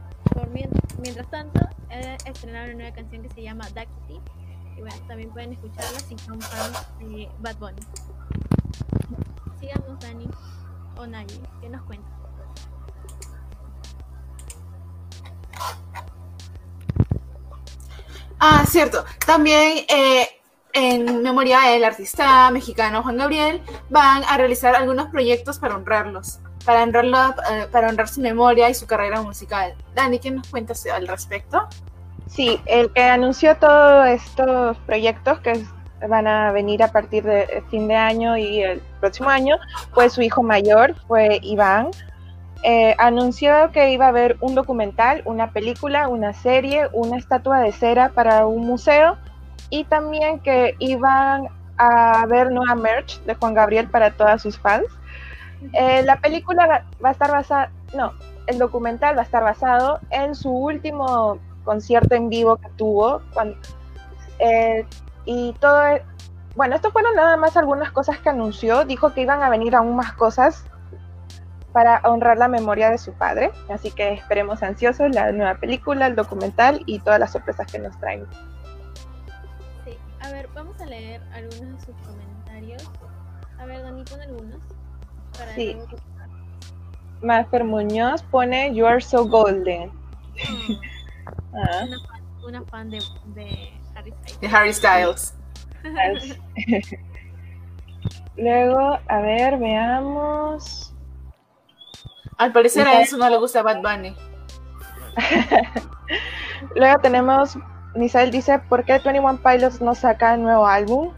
[1.00, 4.20] Mientras, tanto, ha estrenado una nueva canción que se llama Duckity
[4.76, 7.80] y bueno, también pueden escucharla si son fans de Bad Bunny.
[9.60, 10.28] Sigamos, Dani
[10.96, 12.08] o nadie, ¿qué nos cuenta?
[18.38, 19.04] Ah, cierto.
[19.24, 20.28] También eh,
[20.72, 26.82] en memoria del artista mexicano Juan Gabriel van a realizar algunos proyectos para honrarlos, para
[26.82, 27.18] honrarlo,
[27.50, 29.74] eh, para honrar su memoria y su carrera musical.
[29.94, 31.68] Dani, ¿qué nos cuentas al respecto?
[32.26, 35.64] Sí, el que anunció todos estos proyectos que
[36.08, 39.56] van a venir a partir de fin de año y el próximo año
[39.92, 41.90] fue su hijo mayor, fue Iván.
[42.64, 47.72] Eh, anunció que iba a haber un documental, una película, una serie, una estatua de
[47.72, 49.16] cera para un museo
[49.68, 54.86] y también que iban a ver nueva merch de Juan Gabriel para todas sus fans.
[55.72, 58.12] Eh, la película va a estar basada, no,
[58.46, 63.22] el documental va a estar basado en su último concierto en vivo que tuvo.
[63.32, 63.56] Cuando,
[64.38, 64.86] eh,
[65.24, 65.82] y todo,
[66.56, 68.84] bueno, estos fueron nada más algunas cosas que anunció.
[68.84, 70.64] Dijo que iban a venir aún más cosas
[71.72, 73.50] para honrar la memoria de su padre.
[73.70, 77.98] Así que esperemos ansiosos la nueva película, el documental y todas las sorpresas que nos
[77.98, 78.26] traen.
[79.84, 82.90] Sí, a ver, vamos a leer algunos de sus comentarios.
[83.58, 84.81] A ver, Dani, pon algunos.
[85.38, 85.76] Para sí.
[87.22, 89.90] Mafer Muñoz pone You are so golden.
[89.90, 90.74] Mm.
[91.54, 91.86] Ah.
[92.46, 92.98] Una, fan, de,
[93.94, 94.40] Harry Styles.
[94.40, 95.34] De Harry Styles.
[98.36, 100.94] Luego, a ver, veamos.
[102.38, 104.16] Al parecer a eso no le gusta Bad Bunny.
[106.74, 107.56] Luego tenemos,
[107.94, 111.12] Misael dice, ¿por qué 21 Pilots no saca nuevo álbum?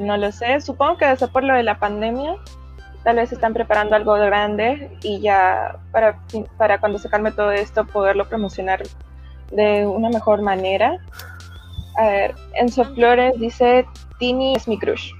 [0.00, 2.36] No lo sé, supongo que debe ser por lo de la pandemia.
[3.08, 6.20] Tal vez están preparando algo grande y ya para,
[6.58, 8.82] para cuando se calme todo esto poderlo promocionar
[9.50, 10.98] de una mejor manera.
[11.96, 13.86] A ver, Enzo Flores dice,
[14.18, 15.12] Tini es mi crush.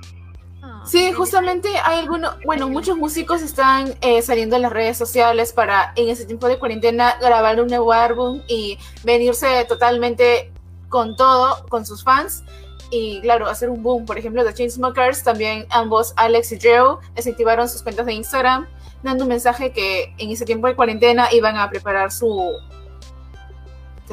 [0.84, 5.94] Sí, justamente hay algunos, bueno, muchos músicos están eh, saliendo en las redes sociales para
[5.96, 10.52] en ese tiempo de cuarentena grabar un nuevo álbum y venirse totalmente
[10.90, 12.44] con todo, con sus fans
[12.90, 14.06] y claro, hacer un boom.
[14.06, 18.66] Por ejemplo, The Chainsmokers, también ambos, Alex y Joe, desactivaron sus cuentas de Instagram,
[19.02, 22.52] dando un mensaje que en ese tiempo de cuarentena iban a preparar su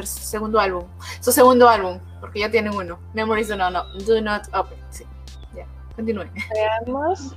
[0.03, 0.83] segundo álbum.
[1.21, 2.99] Su segundo álbum, porque ya tienen uno.
[3.13, 4.77] Memories do not, do not open.
[4.89, 5.05] Sí,
[5.55, 5.65] ya.
[5.95, 6.25] Continúe.
[6.53, 7.35] Veamos.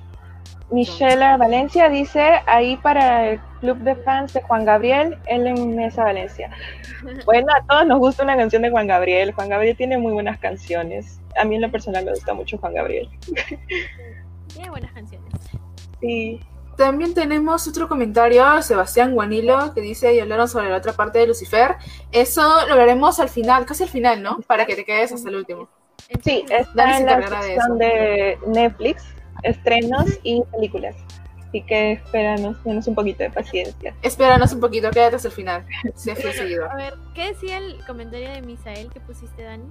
[0.70, 6.04] Michelle Valencia dice ahí para el club de fans de Juan Gabriel, él en Mesa
[6.04, 6.50] Valencia.
[7.24, 9.33] Bueno, a todos nos gusta una canción de Juan Gabriel.
[9.33, 11.20] Juan Gabriel tiene muy buenas canciones.
[11.40, 13.09] A mí en lo personal me gusta mucho Juan Gabriel.
[14.52, 15.33] Tiene buenas canciones.
[16.00, 16.40] Sí.
[16.76, 21.26] También tenemos otro comentario, Sebastián Guanilo, que dice, y hablaron sobre la otra parte de
[21.26, 21.76] Lucifer.
[22.12, 24.38] Eso lo veremos al final, casi al final, ¿no?
[24.46, 25.68] Para que te quedes hasta el último.
[26.22, 29.04] Sí, está en la sección de, Netflix,
[29.42, 30.96] estrenos y películas.
[31.48, 33.94] Así que espéranos, tenemos un poquito de paciencia.
[34.03, 35.64] Espéranos un poquito, quédate hasta el final.
[35.94, 36.70] Se fue seguido.
[36.70, 39.64] A ver, ¿qué decía el comentario de Misael que pusiste, Dani?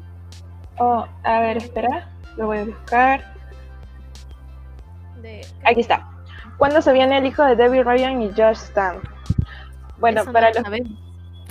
[0.80, 3.34] Oh, a ver, espera, lo voy a buscar.
[5.22, 5.46] De...
[5.66, 6.08] Aquí está.
[6.58, 9.00] ¿Cuándo se viene el hijo de Debbie Ryan y Josh Stan?
[10.00, 10.92] Bueno, Eso para lo los, sabemos.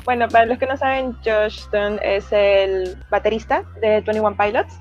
[0.04, 4.74] bueno, para los que no saben, Josh Stan es el baterista de 21 Pilots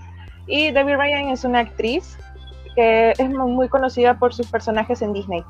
[0.48, 2.18] y Debbie Ryan es una actriz
[2.76, 5.44] que es mu- muy conocida por sus personajes en Disney.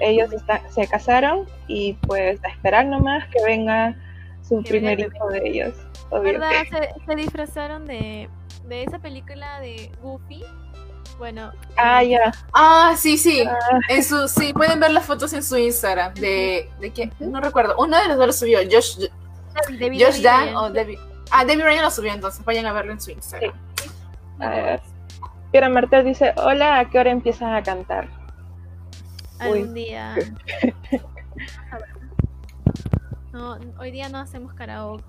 [0.00, 3.94] Ellos está- se casaron y pues a esperar nomás que venga
[4.46, 5.74] su Que primer hijo de ellos.
[6.10, 6.50] ¿Verdad?
[6.70, 8.28] que- Se, se disfrazaron de,
[8.66, 10.44] de esa película de Goofy.
[11.18, 11.52] Bueno.
[11.76, 12.32] Ah, ya.
[12.54, 13.42] Ah, sí, sí.
[13.46, 13.58] Ah,
[13.90, 16.14] En su, sí, pueden ver las fotos en su Instagram.
[16.14, 17.74] De, de quién, no recuerdo.
[17.78, 18.58] Uno de los dos lo subió.
[18.70, 18.96] Josh,
[19.78, 20.56] Josh Dan Ryan.
[20.56, 20.98] o Debbie.
[21.30, 23.52] Ah, Debbie Ryan lo subió, entonces vayan a verlo en su Instagram.
[24.40, 24.80] a ver.
[25.50, 28.08] Piera Martel dice, hola, ¿a qué hora empiezan a cantar?
[29.38, 30.14] Algún día.
[33.32, 35.04] No, hoy día no hacemos karaoke.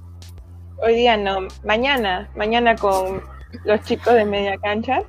[0.77, 3.23] Hoy día no, mañana, mañana con
[3.65, 4.99] los chicos de media cancha,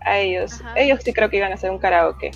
[0.00, 0.74] a ellos, Ajá.
[0.76, 2.32] ellos sí creo que iban a hacer un karaoke.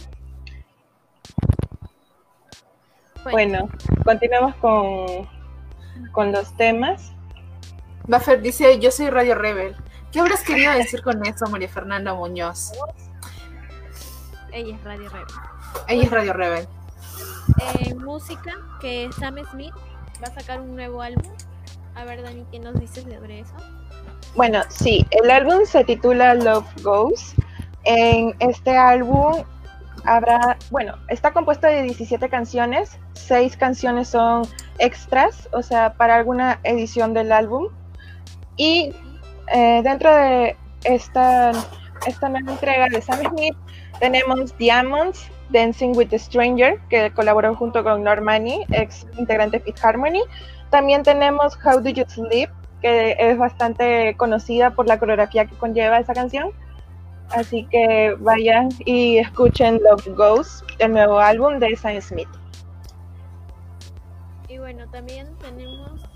[3.25, 3.69] Bueno,
[4.05, 5.29] continuamos con,
[6.13, 7.13] con los temas.
[8.07, 9.77] Buffer dice, yo soy Radio Rebel.
[10.13, 12.73] ¿Qué habrás querido decir con eso, María Fernanda Muñoz?
[14.53, 15.27] ella es Radio Rebel.
[15.87, 16.69] Ella es Radio Rebel.
[17.61, 19.75] Eh, música, que Sam Smith
[20.23, 21.33] va a sacar un nuevo álbum.
[21.95, 23.55] A ver, Dani, ¿qué nos dices sobre eso?
[24.35, 27.35] Bueno, sí, el álbum se titula Love Goes.
[27.85, 29.45] En este álbum
[30.05, 34.43] habrá, bueno, está compuesto de 17 canciones, 6 canciones son
[34.79, 37.69] extras, o sea, para alguna edición del álbum.
[38.57, 38.93] Y
[39.53, 41.53] eh, dentro de esta,
[42.07, 43.57] esta nueva entrega de Sam Smith
[44.01, 49.85] tenemos Diamonds, Dancing with a Stranger, que colaboró junto con Normani, ex integrante de Fifth
[49.85, 50.23] Harmony.
[50.71, 55.99] También tenemos How Do You Sleep, que es bastante conocida por la coreografía que conlleva
[55.99, 56.51] esa canción.
[57.31, 62.29] Así que vayan y escuchen Love Goes, el nuevo álbum de Sam Smith.
[64.49, 66.09] Y bueno, también tenemos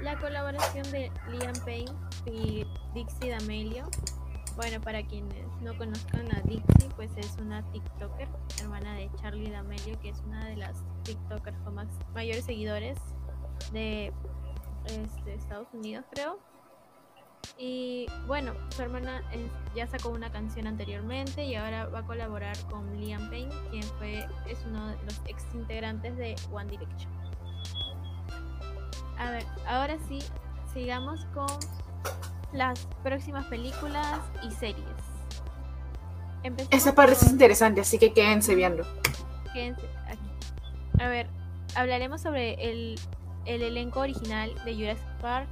[0.00, 1.92] la colaboración de Liam Payne
[2.26, 3.88] y Dixie D'Amelio.
[4.56, 8.28] Bueno, para quienes no conozcan a Dixie, pues es una TikToker,
[8.60, 12.98] hermana de Charlie D'Amelio, que es una de las TikTokers con más, mayores seguidores
[13.72, 14.12] de
[14.86, 16.38] este, Estados Unidos, creo.
[17.56, 19.22] Y bueno, su hermana
[19.74, 24.26] ya sacó una canción anteriormente y ahora va a colaborar con Liam Payne, quien fue,
[24.46, 27.10] es uno de los ex integrantes de One Direction.
[29.18, 30.18] A ver, ahora sí,
[30.72, 31.48] sigamos con
[32.52, 34.86] las próximas películas y series.
[36.42, 38.84] Empecemos Esa parte es con- interesante, así que quédense viendo.
[39.52, 40.30] Quédense aquí.
[41.00, 41.28] A ver,
[41.74, 42.98] hablaremos sobre el,
[43.46, 45.48] el elenco original de Jurassic Park.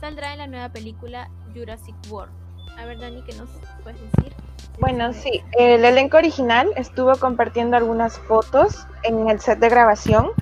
[0.00, 2.32] Saldrá en la nueva película Jurassic World.
[2.78, 3.48] A ver, Dani, ¿qué nos
[3.82, 4.34] puedes decir?
[4.78, 10.32] Bueno, sí, el elenco original estuvo compartiendo algunas fotos en el set de grabación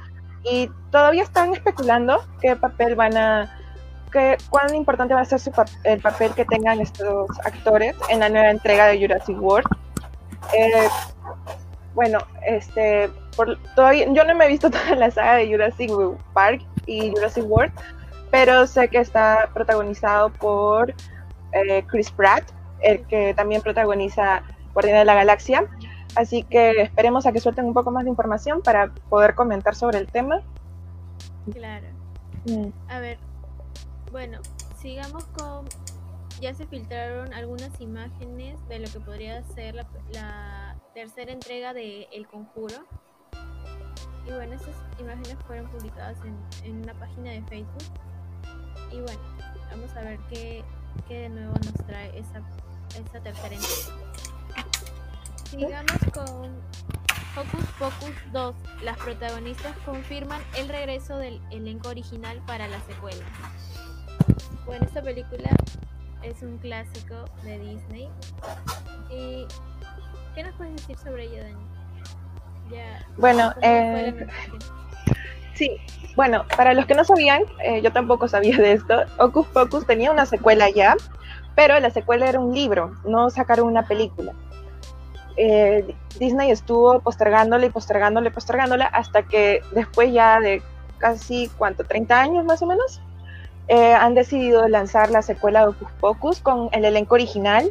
[0.43, 3.57] y todavía están especulando qué papel van a,
[4.15, 8.21] qué, cuán importante va a ser su pap- el papel que tengan estos actores en
[8.21, 9.67] la nueva entrega de Jurassic World.
[10.57, 10.89] Eh,
[11.95, 15.91] bueno, este, por, todavía, yo no me he visto toda la saga de Jurassic
[16.33, 17.73] Park y Jurassic World,
[18.31, 20.95] pero sé que está protagonizado por
[21.53, 22.45] eh, Chris Pratt,
[22.81, 25.67] el que también protagoniza Guardianes de la Galaxia.
[26.17, 29.99] Así que esperemos a que suelten un poco más de información para poder comentar sobre
[29.99, 30.43] el tema.
[31.53, 31.87] Claro.
[32.47, 33.19] Mm, A ver,
[34.15, 34.39] bueno,
[34.81, 35.67] sigamos con...
[36.41, 39.75] Ya se filtraron algunas imágenes de lo que podría ser
[40.13, 42.87] la, tercera entrega de El Conjuro.
[44.25, 47.83] Y bueno, estas imágenes fueron publicadas en, en una página de Facebook.
[48.93, 49.21] Y bueno,
[49.73, 50.63] vamos a ver qué,
[51.09, 52.41] qué de nuevo nos trae esa,
[52.91, 53.99] esa tercera entrega.
[55.51, 56.63] Sigamos con
[57.37, 58.55] Hocus Pocus 2.
[58.85, 63.25] Las protagonistas confirman el regreso del elenco original para la secuela.
[64.67, 65.51] Bueno, esta película
[66.23, 68.09] es un clásico de Disney.
[69.11, 69.47] ¿Y
[70.35, 71.65] qué nos puedes decir sobre ella, Dani?
[72.71, 74.27] Ya, Bueno, ¿cómo fue la eh,
[75.55, 75.77] sí,
[76.17, 80.11] bueno, para los que no sabían, eh, yo tampoco sabía de esto, Hocus Pocus tenía
[80.11, 80.97] una secuela ya,
[81.55, 84.33] pero la secuela era un libro, no sacaron una película.
[85.37, 90.63] Eh, Disney estuvo postergándola y postergándola y postergándola hasta que después ya de
[90.99, 91.83] casi, ¿cuánto?
[91.85, 93.01] 30 años más o menos,
[93.69, 97.71] eh, han decidido lanzar la secuela de Hocus Pocus con el elenco original.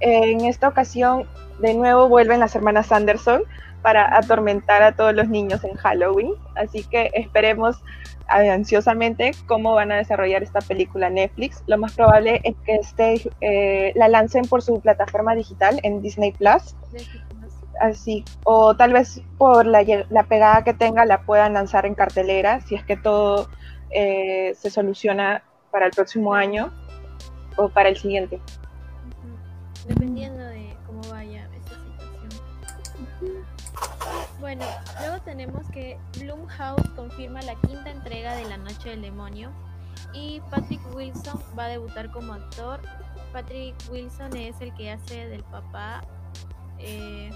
[0.00, 1.26] En esta ocasión,
[1.60, 3.42] de nuevo, vuelven las hermanas Sanderson
[3.80, 6.32] para atormentar a todos los niños en Halloween.
[6.54, 7.82] Así que esperemos
[8.28, 11.62] ansiosamente cómo van a desarrollar esta película Netflix.
[11.66, 16.32] Lo más probable es que este, eh, la lancen por su plataforma digital en Disney
[16.32, 16.74] Plus.
[17.80, 22.62] Así, o tal vez por la, la, pegada que tenga la puedan lanzar en cartelera,
[22.62, 23.50] si es que todo
[23.90, 26.72] eh, se soluciona para el próximo año
[27.56, 28.40] o para el siguiente.
[29.86, 33.46] Dependiendo de cómo vaya esta situación.
[34.40, 34.64] Bueno,
[35.00, 39.50] luego tenemos que Blumhouse confirma la quinta entrega de La Noche del Demonio
[40.12, 42.80] y Patrick Wilson va a debutar como actor.
[43.32, 46.02] Patrick Wilson es el que hace del papá.
[46.78, 47.30] Eh,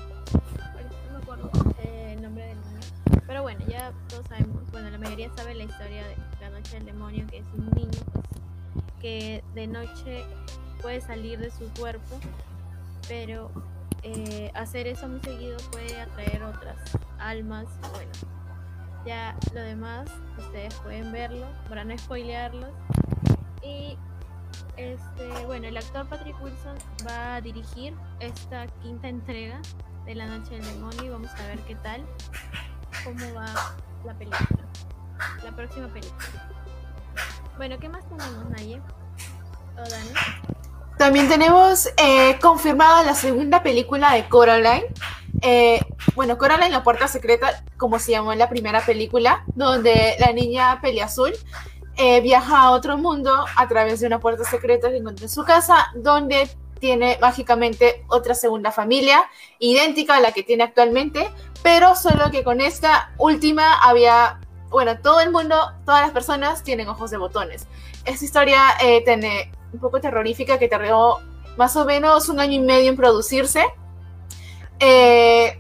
[1.21, 1.51] acuerdo
[1.83, 2.81] eh, el nombre del niño.
[3.27, 6.87] Pero bueno, ya todos sabemos, bueno, la mayoría sabe la historia de La Noche del
[6.87, 8.25] Demonio, que es un niño pues,
[9.01, 10.25] que de noche
[10.83, 12.19] puede salir de su cuerpo,
[13.09, 13.51] pero
[14.03, 16.77] eh, hacer eso muy seguido puede atraer otras
[17.19, 17.67] almas.
[17.93, 18.11] Bueno,
[19.07, 20.09] ya lo demás
[20.39, 22.71] ustedes pueden verlo para no spoilearlos.
[23.63, 23.97] Y
[24.77, 29.61] este, bueno, el actor Patrick Wilson va a dirigir esta quinta entrega
[30.11, 32.05] de La Noche del Demonio y vamos a ver qué tal,
[33.05, 33.47] cómo va
[34.05, 34.59] la película,
[35.45, 36.51] la próxima película.
[37.57, 38.83] Bueno, ¿qué más tenemos, Naye?
[40.99, 44.89] También tenemos eh, confirmada la segunda película de Coraline.
[45.43, 45.81] Eh,
[46.17, 50.81] bueno, Coraline, la puerta secreta, como se llamó en la primera película, donde la niña
[50.81, 51.35] Peliazul
[51.97, 55.45] eh, viaja a otro mundo a través de una puerta secreta que encuentra en su
[55.45, 56.51] casa, donde
[56.81, 59.23] tiene mágicamente otra segunda familia,
[59.59, 61.31] idéntica a la que tiene actualmente,
[61.63, 66.89] pero solo que con esta última había, bueno, todo el mundo, todas las personas tienen
[66.89, 67.67] ojos de botones.
[68.05, 68.63] Esta historia
[69.05, 71.21] tiene un poco terrorífica que tardó
[71.57, 73.65] más o menos un año y medio en producirse.
[74.79, 75.57] Eh,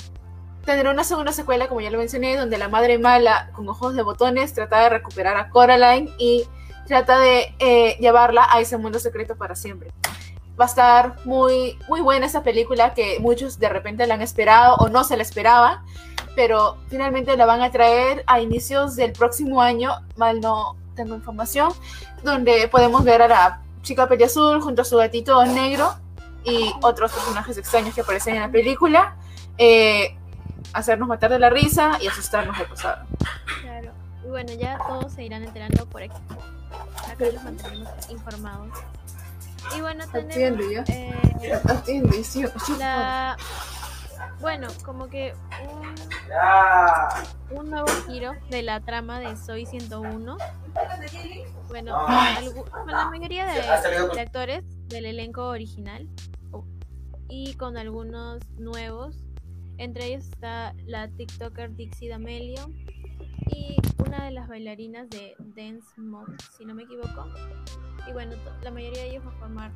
[0.65, 4.03] tendrá una segunda secuela, como ya lo mencioné, donde la madre mala con ojos de
[4.03, 6.47] botones trata de recuperar a Coraline y
[6.87, 9.91] trata de eh, llevarla a ese mundo secreto para siempre.
[10.61, 14.77] Va a estar muy, muy buena esa película que muchos de repente la han esperado
[14.77, 15.79] o no se la esperaban,
[16.37, 21.73] pero finalmente la van a traer a inicios del próximo año, mal no tengo información,
[22.23, 25.95] donde podemos ver a la chica peli azul junto a su gatito negro
[26.45, 29.17] y otros personajes extraños que aparecen en la película,
[29.57, 30.15] eh,
[30.75, 33.07] hacernos matar de la risa y asustarnos de pasado.
[33.63, 33.93] Claro,
[34.25, 36.21] y bueno, ya todos se irán enterando por aquí.
[37.11, 38.69] Acá los mantenemos informados.
[39.77, 41.15] Y bueno, tenemos eh,
[42.79, 43.37] la,
[44.41, 45.35] bueno, como que
[47.51, 50.39] un, un, nuevo giro de la trama de Soy 101.
[51.69, 51.99] Bueno,
[52.71, 56.09] con la mayoría de, actores del elenco original
[57.29, 59.17] y con algunos nuevos.
[59.79, 62.71] Entre ellos está la TikToker Dixie D'Amelio
[63.47, 63.77] y
[64.11, 67.29] una de las bailarinas de Dance Mod, si no me equivoco.
[68.09, 69.71] Y bueno, la mayoría de ellos va a formar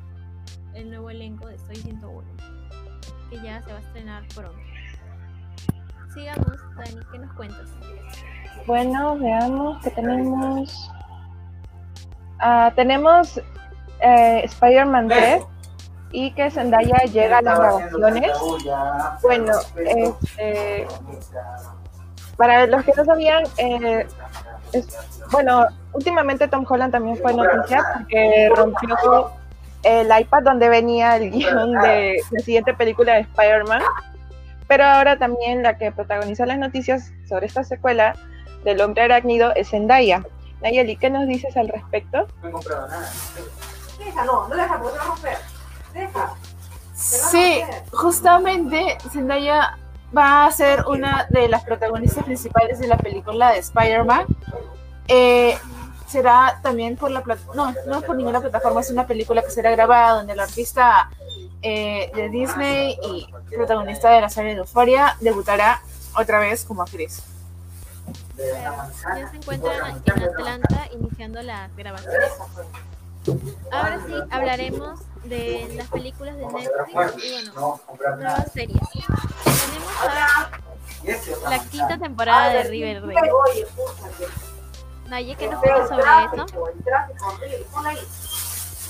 [0.73, 2.21] el nuevo elenco de Soy 101
[3.29, 4.59] que ya se va a estrenar pronto.
[6.13, 7.69] Sigamos, Dani, ¿qué nos cuentas?
[8.67, 10.91] Bueno, veamos que tenemos.
[12.39, 13.37] Ah, tenemos
[14.01, 15.43] eh, Spider-Man 3
[16.11, 18.31] y que Zendaya llega a las grabaciones.
[19.21, 20.87] Bueno, este,
[22.37, 24.07] para los que no sabían, eh,
[25.31, 29.31] bueno, últimamente Tom Holland también fue noticia porque rompió
[29.83, 33.81] el iPad donde venía el guion de la siguiente película de Spider-Man.
[34.67, 38.15] Pero ahora también la que protagoniza las noticias sobre esta secuela
[38.63, 40.23] del hombre arácnido es Zendaya.
[40.61, 42.27] Nayeli, ¿qué nos dices al respecto?
[42.41, 43.09] No he comprado nada.
[43.99, 45.37] Deja, no, no deja, porque romper.
[45.93, 46.33] Deja.
[46.95, 47.61] Sí,
[47.91, 49.77] justamente Zendaya
[50.15, 54.25] va a ser una de las protagonistas principales de la película de Spider-Man.
[55.07, 55.57] Eh,
[56.07, 57.23] será también por la
[57.55, 61.09] no, no por ninguna plataforma, es una película que será grabada donde el artista
[61.61, 65.81] eh, de Disney y protagonista de la serie de Euphoria debutará
[66.17, 67.23] otra vez como actriz.
[68.37, 72.13] Ya se encuentran en Atlanta iniciando la grabación.
[73.71, 77.81] Ahora sí hablaremos de las películas de Netflix y bueno,
[78.17, 78.81] nuevas series.
[81.49, 83.15] La quinta temporada de Riverdale.
[85.07, 86.45] Naye, ¿qué nos cuentas sobre eso?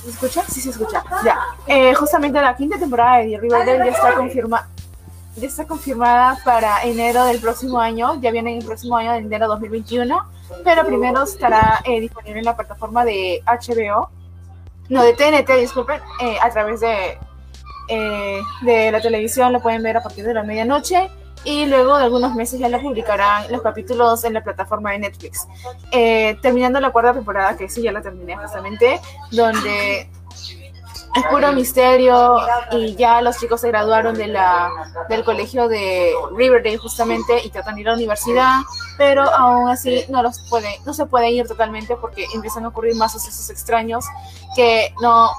[0.03, 0.43] ¿Se escucha?
[0.47, 1.03] Sí, se escucha.
[1.23, 1.39] Ya.
[1.67, 4.69] Eh, justamente la quinta temporada de Riverdale ya está confirmada.
[5.35, 8.21] Ya está confirmada para enero del próximo año.
[8.21, 10.17] Ya viene el próximo año, de enero 2021.
[10.63, 14.09] Pero primero estará eh, disponible en la plataforma de HBO.
[14.87, 15.99] No, de TNT, disculpen.
[16.21, 17.17] Eh, a través de,
[17.87, 21.09] de la televisión lo pueden ver a partir de la medianoche.
[21.43, 25.47] y luego de algunos meses ya la publicarán los capítulos en la plataforma de Netflix.
[25.91, 28.99] Eh, terminando la cuarta temporada, que sí, ya la terminé justamente,
[29.31, 30.09] donde
[31.15, 32.37] es puro misterio
[32.71, 34.69] y ya los chicos se graduaron de la,
[35.07, 38.55] del colegio de Riverdale justamente y tratan de ir a la universidad,
[38.97, 42.95] pero aún así no, los puede, no se pueden ir totalmente porque empiezan a ocurrir
[42.95, 44.03] más sucesos extraños
[44.57, 45.29] que no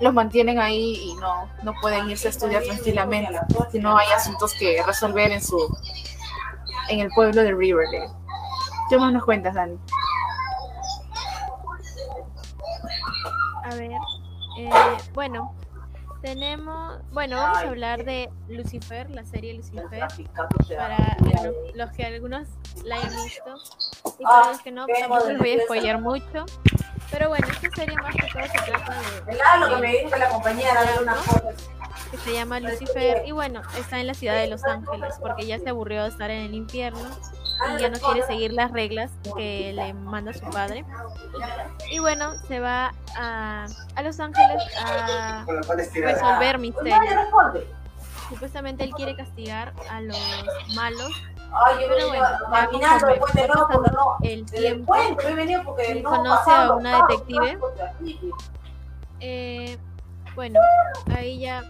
[0.00, 3.38] los mantienen ahí y no, no pueden irse a estudiar tranquilamente,
[3.72, 5.58] si no hay asuntos que resolver en su
[6.88, 8.10] en el pueblo de Riverdale.
[8.88, 9.78] ¿Qué más nos cuentas, Dani?
[13.64, 13.90] A ver,
[14.58, 14.70] eh,
[15.12, 15.54] bueno,
[16.22, 20.06] tenemos, bueno, vamos a hablar de Lucifer, la serie Lucifer,
[20.76, 21.16] para
[21.74, 22.48] los que algunos
[22.84, 23.54] la hayan visto
[24.18, 26.46] y para los que no, tampoco les voy a spoiler mucho.
[27.10, 29.60] Pero bueno, esta serie más que todo se trata de...
[29.60, 31.48] lo que me dijo la compañía era una foto.
[32.10, 35.58] Que se llama Lucifer y bueno, está en la ciudad de Los Ángeles porque ya
[35.58, 37.00] se aburrió de estar en el infierno
[37.76, 40.84] y ya no quiere seguir las reglas que le manda su padre.
[41.90, 47.14] Y bueno, se va a, a Los Ángeles a resolver misterios.
[48.28, 50.18] Supuestamente él quiere castigar a los
[50.74, 51.10] malos
[51.78, 52.28] pero bueno,
[52.80, 57.58] ya conforme va pasando el tiempo, él conoce a una detective.
[59.20, 59.78] Eh,
[60.34, 60.60] bueno,
[61.16, 61.64] ahí ya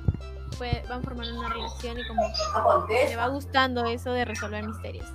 [0.59, 2.23] fue, van formando una relación y como
[2.89, 5.07] le va gustando eso de resolver misterios.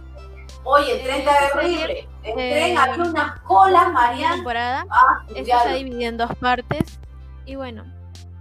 [0.64, 4.36] Oye, el 30 de abril, el tren abrió unas colas, Mariana.
[4.36, 7.00] temporada, ah, está dividida en dos partes.
[7.46, 7.84] Y bueno,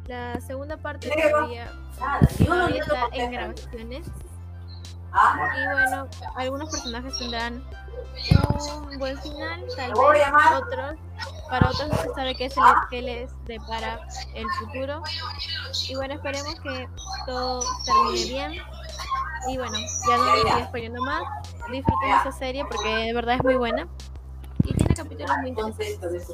[0.07, 1.29] la segunda parte está
[3.13, 4.07] en grabaciones.
[5.15, 7.63] Y bueno, algunos personajes tendrán
[8.89, 10.99] un buen final, tal vez otros,
[11.51, 15.03] para otros no se sabe qué, es el, qué les depara el futuro.
[15.89, 16.89] Y bueno, esperemos que
[17.27, 18.53] todo termine bien.
[19.49, 19.77] Y bueno,
[20.09, 21.23] ya no estoy spoilando más.
[21.71, 23.87] Disfruten esa serie porque de verdad es muy buena.
[24.65, 26.29] Y tiene capítulos muy interesantes.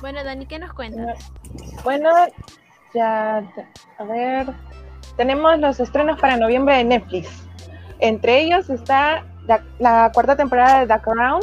[0.00, 1.30] Bueno, Dani, ¿qué nos cuentas?
[1.84, 2.10] Bueno,
[2.94, 3.38] ya,
[3.98, 4.52] a ver,
[5.16, 7.46] tenemos los estrenos para noviembre de Netflix.
[7.98, 9.24] Entre ellos está
[9.78, 11.40] la, cuarta temporada de The Crown,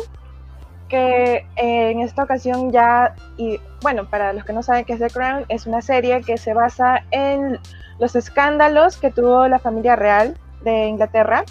[0.88, 5.10] que en esta ocasión ya, y bueno, para los que no saben qué es The
[5.10, 7.60] Crown, es una serie que se basa en
[8.00, 11.44] los escándalos que tuvo la familia real de Inglaterra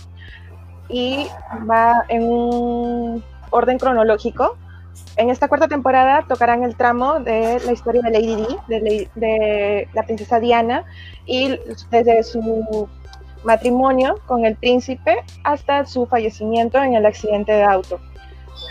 [0.88, 1.28] y
[1.70, 4.56] va en un orden cronológico
[5.16, 10.03] en esta cuarta temporada tocarán el tramo de la historia de Lady Di, de, la
[10.05, 10.84] princesa Diana,
[11.26, 11.59] y
[11.90, 12.88] desde su
[13.44, 18.01] matrimonio con el príncipe hasta su fallecimiento en el accidente de auto.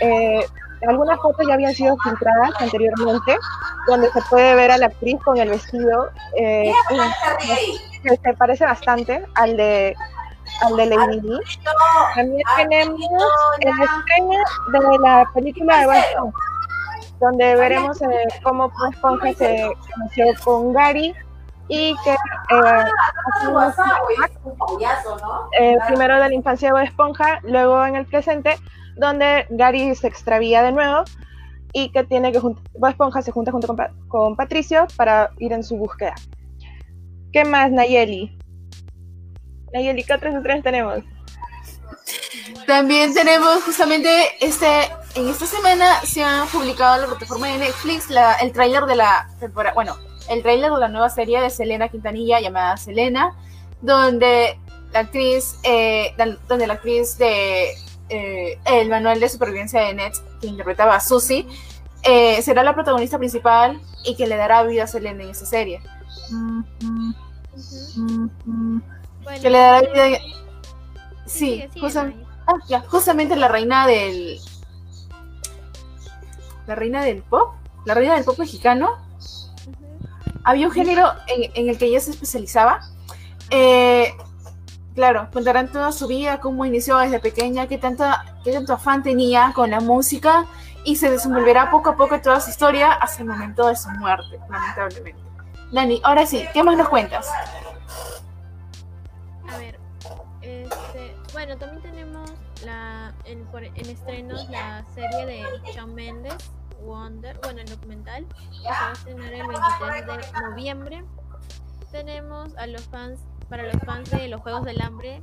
[0.00, 0.40] Eh,
[0.86, 3.36] algunas fotos ya habían sido filtradas anteriormente,
[3.88, 6.08] donde se puede ver a la actriz con el vestido
[6.38, 6.72] eh,
[8.02, 9.96] que se parece bastante al de
[10.62, 11.38] al de Lady Di.
[12.14, 13.00] También tenemos
[13.60, 16.32] el estreno de la película de Bob
[17.20, 18.06] donde veremos eh,
[18.42, 21.14] cómo Bob Esponja se conoció con Gary
[21.68, 22.84] y que eh,
[25.60, 28.56] eh, primero de la infancia de Bob Esponja, luego en el presente,
[28.96, 31.04] donde Gary se extravía de nuevo
[31.72, 33.76] y que tiene que Bob Esponja se junta junto con,
[34.08, 36.14] con Patricio para ir en su búsqueda.
[37.32, 38.37] ¿Qué más, Nayeli?
[39.72, 41.04] Nayeli, ¿qué otras estrenos tenemos?
[42.66, 44.10] También tenemos justamente
[44.40, 48.84] este, en esta semana se ha publicado en la plataforma de Netflix la, el tráiler
[48.84, 49.96] de la temporada, bueno,
[50.28, 53.34] el tráiler de la nueva serie de Selena Quintanilla llamada Selena,
[53.80, 54.58] donde
[54.92, 56.14] la actriz, eh,
[56.48, 57.70] donde la actriz de
[58.08, 61.46] eh, El Manual de Supervivencia de Net, que interpretaba a Susie,
[62.02, 65.80] eh, será la protagonista principal y que le dará vida a Selena en esa serie.
[69.40, 70.18] Que le dará vida.
[71.26, 71.68] Sí,
[72.46, 74.38] ah, justamente la reina del.
[76.66, 77.54] La reina del pop.
[77.84, 78.96] La reina del pop mexicano.
[80.44, 82.80] Había un género en, el que ella se especializaba.
[83.50, 84.14] Eh,
[84.94, 89.52] claro, contarán toda su vida, cómo inició desde pequeña, qué, tanta, qué tanto afán tenía
[89.54, 90.46] con la música
[90.84, 94.38] y se desenvolverá poco a poco toda su historia hasta el momento de su muerte,
[94.48, 95.20] lamentablemente.
[95.70, 97.28] Dani, ahora sí, ¿qué más nos cuentas?
[101.32, 102.30] Bueno, también tenemos
[102.64, 106.34] la, en, en estrenos la serie de Shawn Mendes,
[106.80, 111.04] Wonder, bueno, el documental, que se va a estrenar el 23 de noviembre.
[111.90, 115.22] Tenemos a los fans, para los fans de los Juegos del Hambre,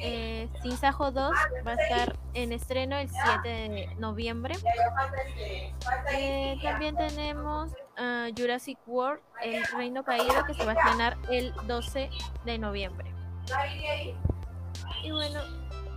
[0.00, 1.32] eh, Sin Sajo 2
[1.66, 4.54] va a estar en estreno el 7 de noviembre.
[6.12, 11.52] Eh, también tenemos uh, Jurassic World, El Reino Caído, que se va a estrenar el
[11.66, 12.10] 12
[12.44, 13.17] de noviembre.
[15.04, 15.40] Y bueno,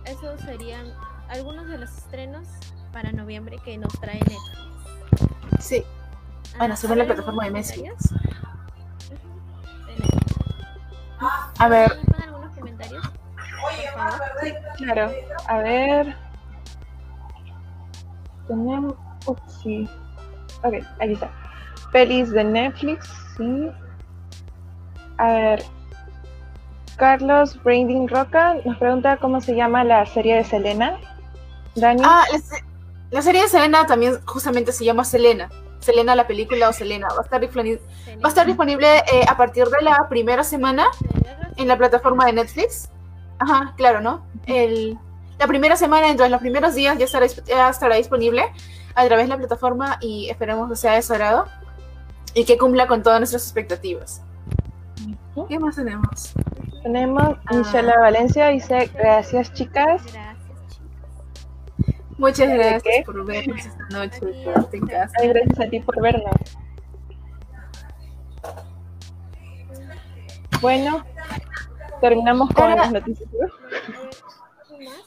[0.04, 0.86] esos serían
[1.28, 2.48] algunos de los estrenos
[2.92, 4.58] para noviembre que nos trae Netflix.
[5.60, 5.84] Sí.
[6.54, 7.82] Ah, Bueno, según la ¿hay plataforma de Messi.
[7.82, 8.14] Netflix.
[11.58, 13.10] A ver, ¿Me ponen algunos comentarios?
[14.76, 15.10] Claro,
[15.48, 16.16] a ver.
[18.48, 18.94] Tenemos.
[19.26, 19.88] Ups, sí.
[20.64, 21.30] Ok, aquí está.
[21.92, 23.70] Pelis de Netflix, sí.
[25.18, 25.64] A ver.
[26.96, 30.98] Carlos Branding Roca nos pregunta cómo se llama la serie de Selena.
[31.74, 32.02] Dani.
[32.04, 32.64] ah, la, se-
[33.10, 35.48] la serie de Selena también justamente se llama Selena.
[35.80, 37.08] Selena la película o Selena.
[37.08, 37.80] Va a estar disponible,
[38.22, 40.86] va a estar disponible eh, a partir de la primera semana
[41.56, 42.88] en la plataforma de Netflix.
[43.38, 44.24] Ajá, claro, ¿no?
[44.46, 44.96] El,
[45.38, 48.44] la primera semana, dentro de los primeros días, ya estará, disp- ya estará disponible
[48.94, 51.46] a través de la plataforma y esperemos que sea de su agrado
[52.34, 54.22] y que cumpla con todas nuestras expectativas.
[55.48, 56.32] ¿Qué más tenemos?
[56.82, 57.54] Tenemos ah.
[57.54, 60.02] Michelle Valencia, dice gracias chicas.
[60.02, 60.34] Gracias,
[60.68, 60.82] chicos.
[62.18, 63.02] Muchas ¿De gracias qué?
[63.04, 64.20] por vernos esta noche,
[64.72, 65.12] en casa.
[65.20, 66.34] Ay, gracias a ti por vernos.
[70.60, 71.04] Bueno,
[72.00, 73.28] terminamos con Ahora- las noticias.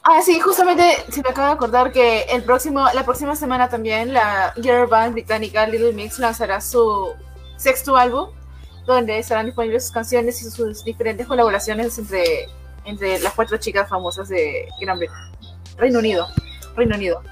[0.02, 4.12] Ah, sí, justamente se me acaba de acordar que el próximo, la próxima semana también
[4.12, 7.12] la girl band británica Little Mix lanzará su
[7.56, 8.28] sexto álbum,
[8.86, 12.46] donde estarán disponibles sus canciones y sus diferentes colaboraciones entre,
[12.84, 15.30] entre las cuatro chicas famosas de Gran Bretaña,
[15.76, 16.26] Reino Unido,
[16.76, 17.22] Reino Unido.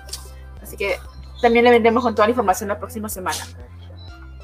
[0.62, 0.98] Así que
[1.40, 3.38] también le vendremos con toda la información la próxima semana.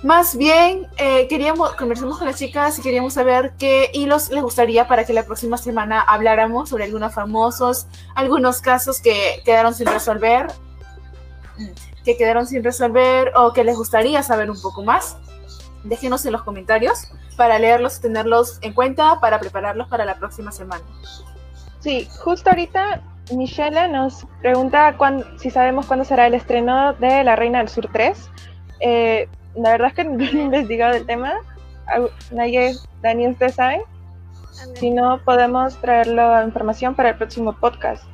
[0.03, 4.89] Más bien, eh, queríamos, conversamos con las chicas y queríamos saber qué hilos les gustaría
[4.89, 10.47] para que la próxima semana habláramos sobre algunos famosos, algunos casos que quedaron sin resolver,
[12.03, 15.19] que quedaron sin resolver o que les gustaría saber un poco más.
[15.85, 20.53] Déjenos en los comentarios para leerlos y tenerlos en cuenta para prepararlos para la próxima
[20.53, 20.83] semana.
[21.81, 23.01] Sí, justo ahorita
[23.35, 27.89] Michelle nos pregunta cuán- si sabemos cuándo será el estreno de La Reina del Sur
[27.93, 28.29] 3.
[28.81, 31.33] Eh, la verdad es que no he investigado el tema.
[32.31, 33.81] Nadie, Dani, ¿ustedes saben?
[34.75, 38.05] Si no, podemos traerlo a información para el próximo podcast.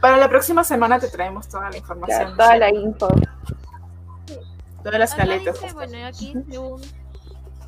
[0.00, 3.08] Para la próxima semana te traemos toda la Ya, información, toda la info.
[4.88, 5.60] Todas las caletas.
[5.60, 6.80] dice, bueno, aquí según,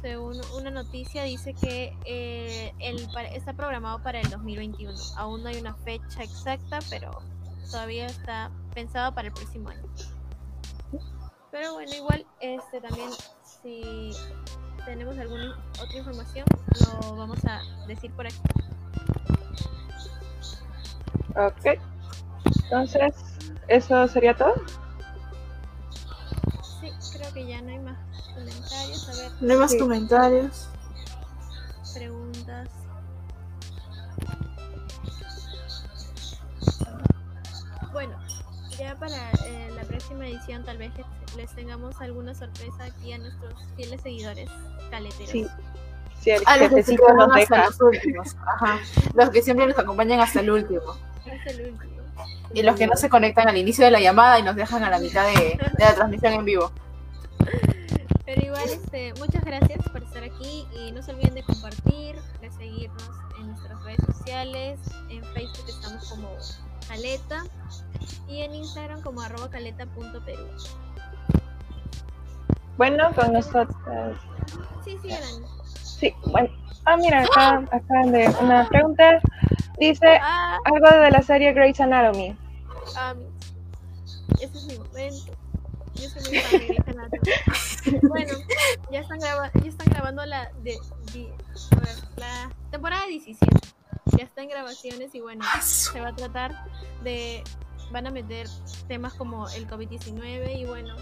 [0.00, 4.92] según una noticia dice que eh, el, está programado para el 2021.
[5.16, 7.10] Aún no hay una fecha exacta, pero
[7.70, 9.82] todavía está pensado para el próximo año.
[11.50, 13.10] Pero bueno, igual este también
[13.42, 14.12] si
[14.84, 16.46] tenemos alguna otra información
[17.02, 18.40] lo vamos a decir por aquí.
[21.36, 21.80] Ok.
[22.64, 23.14] Entonces,
[23.68, 24.54] ¿eso sería todo?
[26.80, 27.98] Sí, creo que ya no hay más
[28.34, 29.08] comentarios.
[29.08, 29.78] A ver, No hay más Sí.
[29.78, 30.68] comentarios.
[31.94, 32.68] preguntas.
[37.92, 38.16] Bueno,
[38.78, 40.92] ya para eh, la próxima edición tal vez
[41.36, 44.48] les, tengamos alguna sorpresa aquí a nuestros fieles seguidores
[44.90, 45.30] caleteros.
[45.30, 45.46] Sí.
[46.20, 48.36] Si el Ah, los que jefecito nos hasta los últimos.
[48.46, 48.78] Ajá.
[49.14, 50.96] Los que siempre nos acompañan hasta el último.
[51.26, 51.99] Es el último.
[52.54, 54.90] Y los que no se conectan al inicio de la llamada y nos dejan a
[54.90, 56.72] la mitad de, de la transmisión en vivo.
[58.24, 62.50] Pero igual, este, muchas gracias por estar aquí y no se olviden de compartir, de
[62.52, 64.78] seguirnos en nuestras redes sociales.
[65.08, 66.28] En Facebook estamos como
[66.88, 67.44] Caleta
[68.28, 70.46] y en Instagram como arroba caleta.perú.
[72.76, 74.16] Bueno, con nosotros.
[74.84, 75.46] Sí, sí, Dani.
[75.82, 76.48] Sí, bueno.
[76.86, 79.20] Ah, mira, acá, acá de una pregunta.
[79.78, 82.36] Dice Ah, algo de la serie Grey's Anatomy.
[82.96, 83.14] ah,
[84.40, 85.32] ese es mi momento.
[85.94, 88.08] Yo soy muy fan de Grey's Anatomy.
[88.08, 88.34] Bueno,
[88.90, 90.78] ya están, graba- ya están grabando la, de,
[91.14, 93.46] ver, la temporada 17.
[94.18, 96.52] Ya está en grabaciones y bueno, se va a tratar
[97.02, 97.42] de.
[97.92, 98.46] Van a meter
[98.86, 100.94] temas como el COVID-19 y bueno,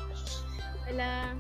[0.95, 1.35] la,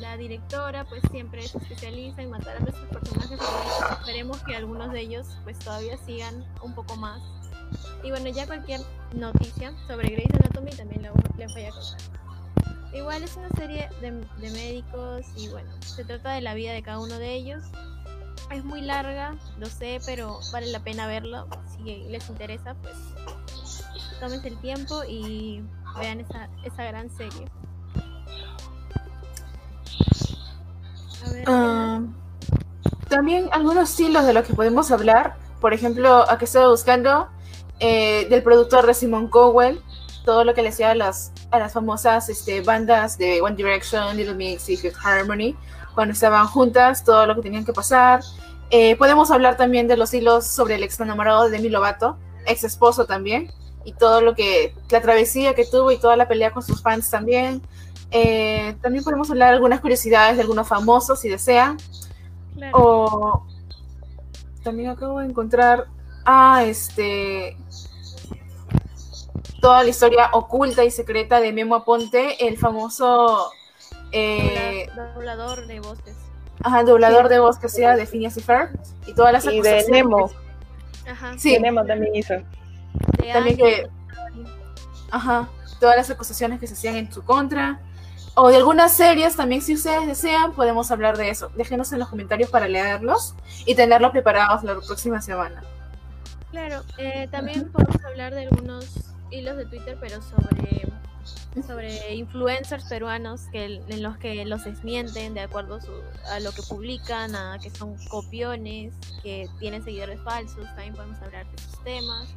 [0.00, 3.98] la directora pues siempre se especializa en matar a nuestros personajes favoritos.
[4.00, 7.22] Esperemos que algunos de ellos pues todavía sigan un poco más.
[8.02, 8.80] Y bueno, ya cualquier
[9.14, 11.98] noticia sobre Grey's Anatomy también lo, les voy a contar.
[12.92, 16.82] Igual es una serie de, de médicos y bueno, se trata de la vida de
[16.82, 17.62] cada uno de ellos.
[18.50, 21.48] Es muy larga, lo sé, pero vale la pena verlo.
[21.74, 22.94] Si les interesa, pues
[24.20, 25.62] tómense el tiempo y
[25.98, 27.50] vean esa, esa gran serie.
[31.32, 31.44] ¿Qué?
[31.46, 32.00] Ah,
[33.08, 35.36] también algunos estilos de los que podemos hablar.
[35.60, 37.28] Por ejemplo, a que estaba buscando
[37.80, 39.80] eh, del productor de Simon Cowell,
[40.24, 44.16] todo lo que le hacía a las, a las famosas este, bandas de One Direction,
[44.16, 45.56] Little Mix y Fifth Harmony,
[45.94, 48.20] cuando estaban juntas, todo lo que tenían que pasar.
[48.70, 52.64] Eh, podemos hablar también de los hilos sobre el ex enamorado de Demi Lovato, ex
[52.64, 53.50] esposo también,
[53.84, 57.08] y todo lo que, la travesía que tuvo y toda la pelea con sus fans
[57.08, 57.62] también.
[58.10, 61.76] Eh, también podemos hablar de algunas curiosidades de algunos famosos si desean.
[62.54, 62.78] Claro.
[62.78, 63.46] O
[64.62, 65.86] también acabo de encontrar
[66.24, 67.56] a este
[69.60, 73.50] toda la historia oculta y secreta de Memo Aponte, el famoso
[74.12, 76.16] eh, Dobla- doblador de voces.
[76.62, 78.70] ajá, doblador de voz que sea de Phineas y Ferb
[79.06, 80.28] y todas las Y de acusaciones Nemo.
[80.28, 81.38] que- Ajá.
[81.38, 82.34] Sí, Tenemos también hizo.
[82.34, 83.90] de también Ángel.
[85.10, 85.48] Ajá,
[85.80, 87.80] todas las acusaciones que se hacían en su contra.
[88.38, 91.50] O de algunas series también, si ustedes desean, podemos hablar de eso.
[91.56, 93.34] Déjenos en los comentarios para leerlos
[93.64, 95.62] y tenerlos preparados la próxima semana.
[96.50, 98.86] Claro, eh, también podemos hablar de algunos
[99.30, 100.86] hilos de Twitter, pero sobre,
[101.66, 106.52] sobre influencers peruanos que, en los que los desmienten de acuerdo a, su- a lo
[106.52, 110.66] que publican, a que son copiones, que tienen seguidores falsos.
[110.74, 112.28] También podemos hablar de esos temas.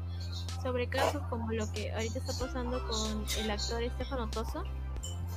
[0.63, 4.63] Sobre casos como lo que ahorita está pasando con el actor Estefano Toso,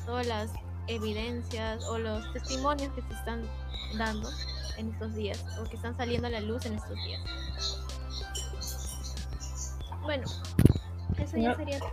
[0.06, 0.50] todas las
[0.88, 3.42] evidencias o los testimonios que se están
[3.96, 4.28] dando
[4.78, 7.20] en estos días o que están saliendo a la luz en estos días.
[10.02, 10.24] Bueno,
[11.18, 11.56] eso ya No.
[11.56, 11.90] sería todo.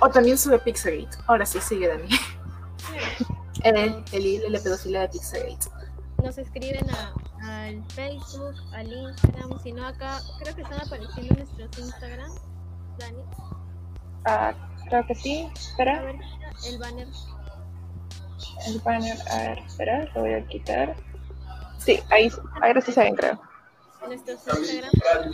[0.00, 1.16] O también sobre Pixelgate.
[1.26, 2.08] Ahora sí, sigue Dani.
[2.08, 3.36] Claro.
[3.64, 5.68] El, el de la pedofilia de Pixelgate.
[6.22, 7.12] Nos escriben a-
[7.42, 12.30] al Facebook, al Instagram, si no acá, creo que están apareciendo en nuestros Instagram,
[12.98, 13.18] Dani.
[14.26, 14.54] Ah,
[14.88, 15.48] creo que sí.
[15.48, 16.16] A Espera, ver,
[16.66, 17.08] el banner.
[18.66, 19.16] el banner.
[19.30, 20.94] A ver, espera, lo voy a quitar.
[21.78, 22.30] Sí, ahí,
[22.62, 23.40] ahora sí saben, creo.
[24.06, 25.32] nuestros Instagram.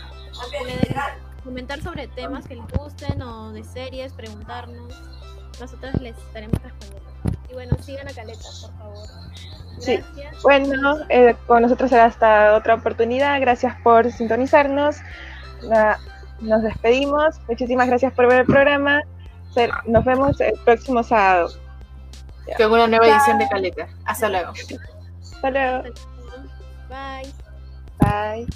[1.44, 4.94] Comentar sobre temas que les gusten o de series, preguntarnos.
[5.60, 7.10] Nosotros les estaremos respondiendo.
[7.50, 9.08] Y bueno, sigan a Caleta, por favor.
[9.78, 9.96] Sí.
[9.96, 10.42] Gracias.
[10.42, 13.40] Bueno, eh, con nosotros será hasta otra oportunidad.
[13.40, 14.96] Gracias por sintonizarnos.
[15.68, 15.98] Na-
[16.40, 17.40] nos despedimos.
[17.48, 19.02] Muchísimas gracias por ver el programa.
[19.52, 21.50] Ser- Nos vemos el próximo sábado.
[22.56, 23.88] Con una nueva edición de Caleta.
[24.04, 24.52] Hasta luego.
[25.32, 25.82] Hasta luego.
[26.88, 27.32] Bye.
[28.00, 28.46] Bye.